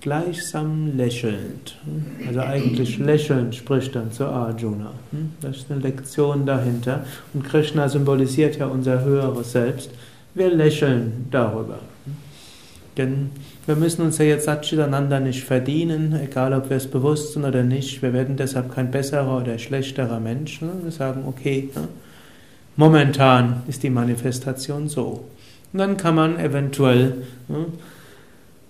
gleichsam 0.01 0.97
lächelnd, 0.97 1.77
hm, 1.83 2.27
also 2.27 2.39
eigentlich 2.39 2.97
lächelnd 2.97 3.53
spricht 3.53 3.95
dann 3.95 4.11
zu 4.11 4.25
Arjuna. 4.25 4.93
Hm, 5.11 5.33
das 5.41 5.57
ist 5.57 5.71
eine 5.71 5.81
Lektion 5.81 6.47
dahinter. 6.47 7.05
Und 7.35 7.43
Krishna 7.43 7.87
symbolisiert 7.87 8.57
ja 8.57 8.65
unser 8.65 9.03
höheres 9.03 9.51
Selbst. 9.51 9.91
Wir 10.37 10.51
lächeln 10.51 11.25
darüber. 11.31 11.79
Denn 12.95 13.31
wir 13.65 13.75
müssen 13.75 14.03
uns 14.03 14.19
ja 14.19 14.25
jetzt 14.25 14.45
Satchitananda 14.45 15.19
nicht 15.19 15.43
verdienen, 15.43 16.13
egal 16.23 16.53
ob 16.53 16.69
wir 16.69 16.77
es 16.77 16.85
bewusst 16.85 17.33
sind 17.33 17.43
oder 17.43 17.63
nicht. 17.63 18.03
Wir 18.03 18.13
werden 18.13 18.37
deshalb 18.37 18.71
kein 18.71 18.91
besserer 18.91 19.41
oder 19.41 19.57
schlechterer 19.57 20.19
Mensch. 20.19 20.61
Ne? 20.61 20.69
Wir 20.83 20.91
sagen, 20.91 21.23
okay, 21.25 21.71
ne? 21.73 21.87
momentan 22.75 23.63
ist 23.67 23.81
die 23.81 23.89
Manifestation 23.89 24.89
so. 24.89 25.25
Und 25.73 25.79
dann 25.79 25.97
kann 25.97 26.13
man 26.13 26.39
eventuell 26.39 27.15
ne, 27.47 27.65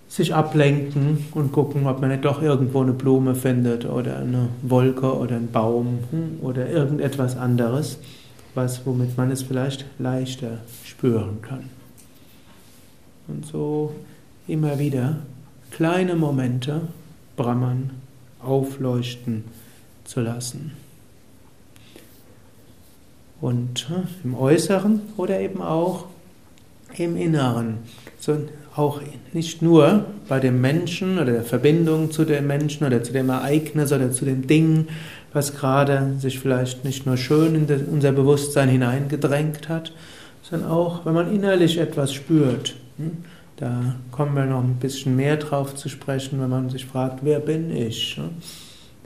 sich 0.07 0.33
ablenken 0.33 1.25
und 1.33 1.51
gucken, 1.51 1.85
ob 1.85 1.99
man 1.99 2.11
nicht 2.11 2.23
doch 2.23 2.41
irgendwo 2.41 2.81
eine 2.81 2.93
Blume 2.93 3.35
findet 3.35 3.85
oder 3.85 4.19
eine 4.19 4.47
Wolke 4.61 5.13
oder 5.13 5.35
einen 5.35 5.51
Baum 5.51 5.99
hm, 6.11 6.39
oder 6.41 6.69
irgendetwas 6.69 7.35
anderes 7.35 7.99
was, 8.57 8.85
womit 8.85 9.15
man 9.15 9.31
es 9.31 9.43
vielleicht 9.43 9.85
leichter 9.99 10.57
spüren 10.83 11.41
kann. 11.41 11.69
Und 13.27 13.45
so 13.45 13.95
immer 14.47 14.79
wieder 14.79 15.17
kleine 15.71 16.15
Momente 16.15 16.81
Brahman 17.37 17.91
aufleuchten 18.41 19.45
zu 20.03 20.21
lassen. 20.21 20.73
Und 23.39 23.87
äh, 23.91 24.25
im 24.25 24.33
Äußeren 24.33 25.01
oder 25.15 25.39
eben 25.39 25.61
auch 25.61 26.05
im 26.97 27.15
Inneren. 27.15 27.77
So 28.19 28.37
auch 28.75 29.01
nicht 29.33 29.61
nur 29.61 30.05
bei 30.27 30.39
dem 30.39 30.61
Menschen 30.61 31.19
oder 31.19 31.33
der 31.33 31.43
Verbindung 31.43 32.11
zu 32.11 32.25
dem 32.25 32.47
Menschen 32.47 32.85
oder 32.85 33.03
zu 33.03 33.11
dem 33.11 33.29
Ereignis 33.29 33.91
oder 33.91 34.11
zu 34.11 34.25
dem 34.25 34.47
Ding, 34.47 34.87
was 35.37 35.55
gerade 35.55 36.15
sich 36.17 36.39
vielleicht 36.39 36.83
nicht 36.83 37.05
nur 37.05 37.15
schön 37.15 37.53
in 37.53 37.85
unser 37.91 38.11
Bewusstsein 38.11 38.69
hineingedrängt 38.69 39.69
hat, 39.69 39.91
sondern 40.41 40.71
auch, 40.71 41.05
wenn 41.05 41.13
man 41.13 41.31
innerlich 41.31 41.77
etwas 41.77 42.11
spürt. 42.11 42.75
Hm, 42.97 43.23
da 43.57 43.95
kommen 44.11 44.35
wir 44.35 44.45
noch 44.45 44.63
ein 44.63 44.77
bisschen 44.79 45.15
mehr 45.15 45.37
drauf 45.37 45.75
zu 45.75 45.89
sprechen, 45.89 46.41
wenn 46.41 46.49
man 46.49 46.71
sich 46.71 46.87
fragt, 46.87 47.19
wer 47.21 47.39
bin 47.39 47.69
ich? 47.69 48.19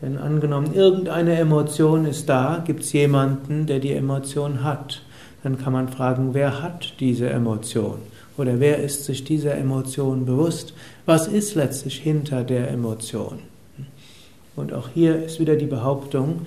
Denn 0.02 0.18
angenommen, 0.18 0.74
irgendeine 0.74 1.36
Emotion 1.36 2.06
ist 2.06 2.30
da, 2.30 2.64
gibt 2.66 2.84
es 2.84 2.94
jemanden, 2.94 3.66
der 3.66 3.80
die 3.80 3.92
Emotion 3.92 4.64
hat. 4.64 5.02
Dann 5.44 5.58
kann 5.58 5.74
man 5.74 5.90
fragen, 5.90 6.34
wer 6.34 6.62
hat 6.62 6.94
diese 7.02 7.30
Emotion? 7.30 7.98
Oder 8.38 8.62
wer 8.62 8.78
ist 8.78 9.04
sich 9.04 9.26
dieser 9.26 9.56
Emotion 9.56 10.26
bewusst? 10.26 10.74
Was 11.06 11.28
ist 11.28 11.56
letztlich 11.56 11.98
hinter 11.98 12.46
der 12.46 12.72
Emotion? 12.72 13.51
Und 14.62 14.74
auch 14.74 14.90
hier 14.94 15.24
ist 15.24 15.40
wieder 15.40 15.56
die 15.56 15.66
Behauptung, 15.66 16.46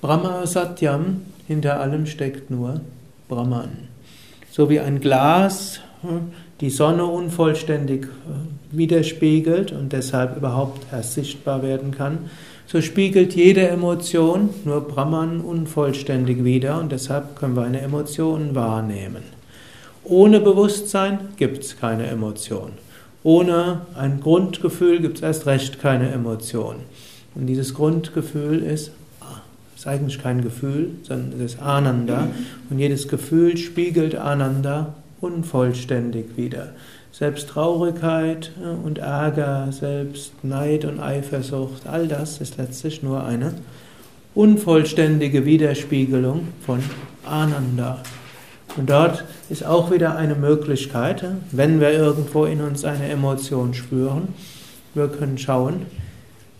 Brahma 0.00 0.44
Satyam, 0.44 1.22
hinter 1.46 1.80
allem 1.80 2.06
steckt 2.06 2.50
nur 2.50 2.80
Brahman. 3.28 3.70
So 4.50 4.68
wie 4.68 4.80
ein 4.80 5.00
Glas 5.00 5.80
hm, 6.02 6.32
die 6.60 6.70
Sonne 6.70 7.04
unvollständig 7.04 8.04
äh, 8.04 8.76
widerspiegelt 8.76 9.72
und 9.72 9.92
deshalb 9.92 10.36
überhaupt 10.36 10.84
erst 10.92 11.14
sichtbar 11.14 11.62
werden 11.62 11.92
kann, 11.92 12.30
so 12.66 12.80
spiegelt 12.80 13.34
jede 13.36 13.68
Emotion 13.68 14.50
nur 14.64 14.80
Brahman 14.80 15.40
unvollständig 15.40 16.44
wider 16.44 16.80
und 16.80 16.90
deshalb 16.90 17.36
können 17.36 17.54
wir 17.54 17.62
eine 17.62 17.80
Emotion 17.80 18.54
wahrnehmen. 18.54 19.22
Ohne 20.02 20.40
Bewusstsein 20.40 21.18
gibt 21.36 21.64
es 21.64 21.78
keine 21.78 22.06
Emotion. 22.06 22.72
Ohne 23.22 23.82
ein 23.96 24.20
Grundgefühl 24.20 25.00
gibt 25.00 25.18
es 25.18 25.22
erst 25.22 25.46
recht 25.46 25.80
keine 25.80 26.10
Emotion. 26.10 26.76
Und 27.34 27.46
dieses 27.46 27.74
Grundgefühl 27.74 28.62
ist, 28.62 28.92
ist 29.76 29.86
eigentlich 29.86 30.22
kein 30.22 30.42
Gefühl, 30.42 30.90
sondern 31.02 31.40
es 31.40 31.54
ist 31.54 31.62
Ananda. 31.62 32.28
Und 32.70 32.78
jedes 32.78 33.08
Gefühl 33.08 33.56
spiegelt 33.56 34.14
Ananda 34.14 34.94
unvollständig 35.20 36.36
wieder. 36.36 36.70
Selbst 37.12 37.48
Traurigkeit 37.48 38.52
und 38.84 38.98
Ärger, 38.98 39.68
selbst 39.70 40.32
Neid 40.42 40.84
und 40.84 41.00
Eifersucht, 41.00 41.86
all 41.86 42.08
das 42.08 42.40
ist 42.40 42.56
letztlich 42.56 43.02
nur 43.02 43.24
eine 43.24 43.54
unvollständige 44.34 45.44
Widerspiegelung 45.44 46.48
von 46.64 46.80
Ananda. 47.24 48.02
Und 48.76 48.90
dort 48.90 49.24
ist 49.48 49.64
auch 49.64 49.92
wieder 49.92 50.16
eine 50.16 50.34
Möglichkeit, 50.34 51.24
wenn 51.52 51.80
wir 51.80 51.92
irgendwo 51.92 52.44
in 52.44 52.60
uns 52.60 52.84
eine 52.84 53.08
Emotion 53.08 53.74
spüren, 53.74 54.28
wir 54.94 55.08
können 55.08 55.38
schauen, 55.38 55.86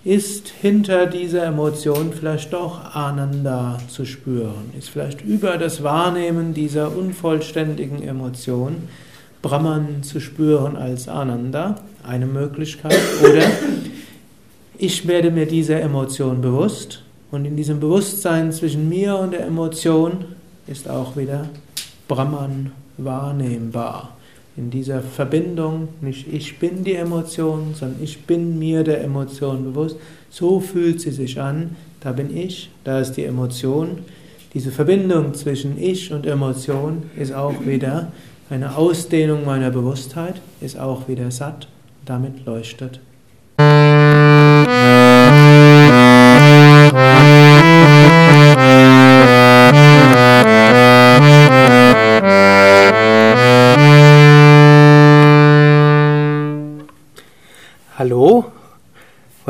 ist 0.05 0.49
hinter 0.49 1.07
dieser 1.07 1.45
Emotion 1.45 2.13
vielleicht 2.13 2.53
doch 2.53 2.95
Ananda 2.95 3.79
zu 3.89 4.05
spüren, 4.05 4.71
ist 4.79 4.91
vielleicht 4.91 5.23
über 5.23 5.57
das 5.57 5.83
Wahrnehmen 5.83 6.53
dieser 6.53 6.95
unvollständigen 6.95 8.03
Emotion 8.03 8.89
Brahman 9.41 10.03
zu 10.03 10.21
spüren 10.21 10.77
als 10.77 11.09
Ananda, 11.09 11.77
eine 12.03 12.27
Möglichkeit, 12.27 12.99
oder 13.23 13.43
ich 14.79 15.07
werde 15.07 15.31
mir 15.31 15.47
dieser 15.47 15.81
Emotion 15.81 16.43
bewusst 16.43 17.03
und 17.31 17.47
in 17.47 17.57
diesem 17.57 17.81
Bewusstsein 17.81 18.53
zwischen 18.53 18.89
mir 18.89 19.17
und 19.17 19.33
der 19.33 19.47
Emotion 19.47 20.25
ist 20.67 20.89
auch 20.89 21.17
wieder 21.17 21.49
Brahman 22.09 22.73
wahrnehmbar 22.99 24.14
in 24.57 24.71
dieser 24.71 25.01
Verbindung, 25.01 25.89
nicht 26.01 26.33
ich 26.33 26.59
bin 26.59 26.85
die 26.85 26.95
Emotion, 26.95 27.75
sondern 27.75 28.03
ich 28.03 28.25
bin 28.25 28.59
mir 28.59 28.85
der 28.85 29.03
Emotion 29.03 29.65
bewusst. 29.65 29.97
So 30.31 30.61
fühlt 30.61 31.01
sie 31.01 31.11
sich 31.11 31.41
an, 31.41 31.77
da 32.01 32.13
bin 32.13 32.37
ich, 32.37 32.71
da 32.85 33.01
ist 33.01 33.13
die 33.13 33.25
Emotion. 33.25 33.99
Diese 34.53 34.71
Verbindung 34.71 35.35
zwischen 35.35 35.83
ich 35.83 36.13
und 36.13 36.27
Emotion 36.27 37.05
ist 37.17 37.33
auch 37.33 37.67
wieder 37.67 38.13
eine 38.51 38.77
Ausdehnung 38.77 39.45
meiner 39.45 39.71
Bewusstheit, 39.71 40.41
ist 40.61 40.79
auch 40.79 41.09
wieder 41.09 41.31
satt, 41.31 41.67
damit 42.05 42.45
leuchtet. 42.47 43.01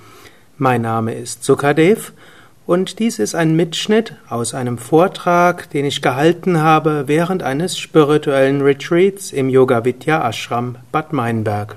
Mein 0.56 0.80
Name 0.80 1.12
ist 1.12 1.44
Sukadev 1.44 2.14
und 2.64 2.98
dies 2.98 3.18
ist 3.18 3.34
ein 3.34 3.56
Mitschnitt 3.56 4.14
aus 4.26 4.54
einem 4.54 4.78
Vortrag, 4.78 5.68
den 5.68 5.84
ich 5.84 6.00
gehalten 6.00 6.62
habe 6.62 7.08
während 7.08 7.42
eines 7.42 7.78
spirituellen 7.78 8.62
Retreats 8.62 9.32
im 9.32 9.50
Yoga 9.50 9.84
Vidya 9.84 10.26
Ashram 10.26 10.76
Bad 10.92 11.12
Meinberg. 11.12 11.76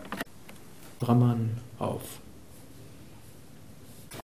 Brahman 1.01 1.57
auf 1.79 2.20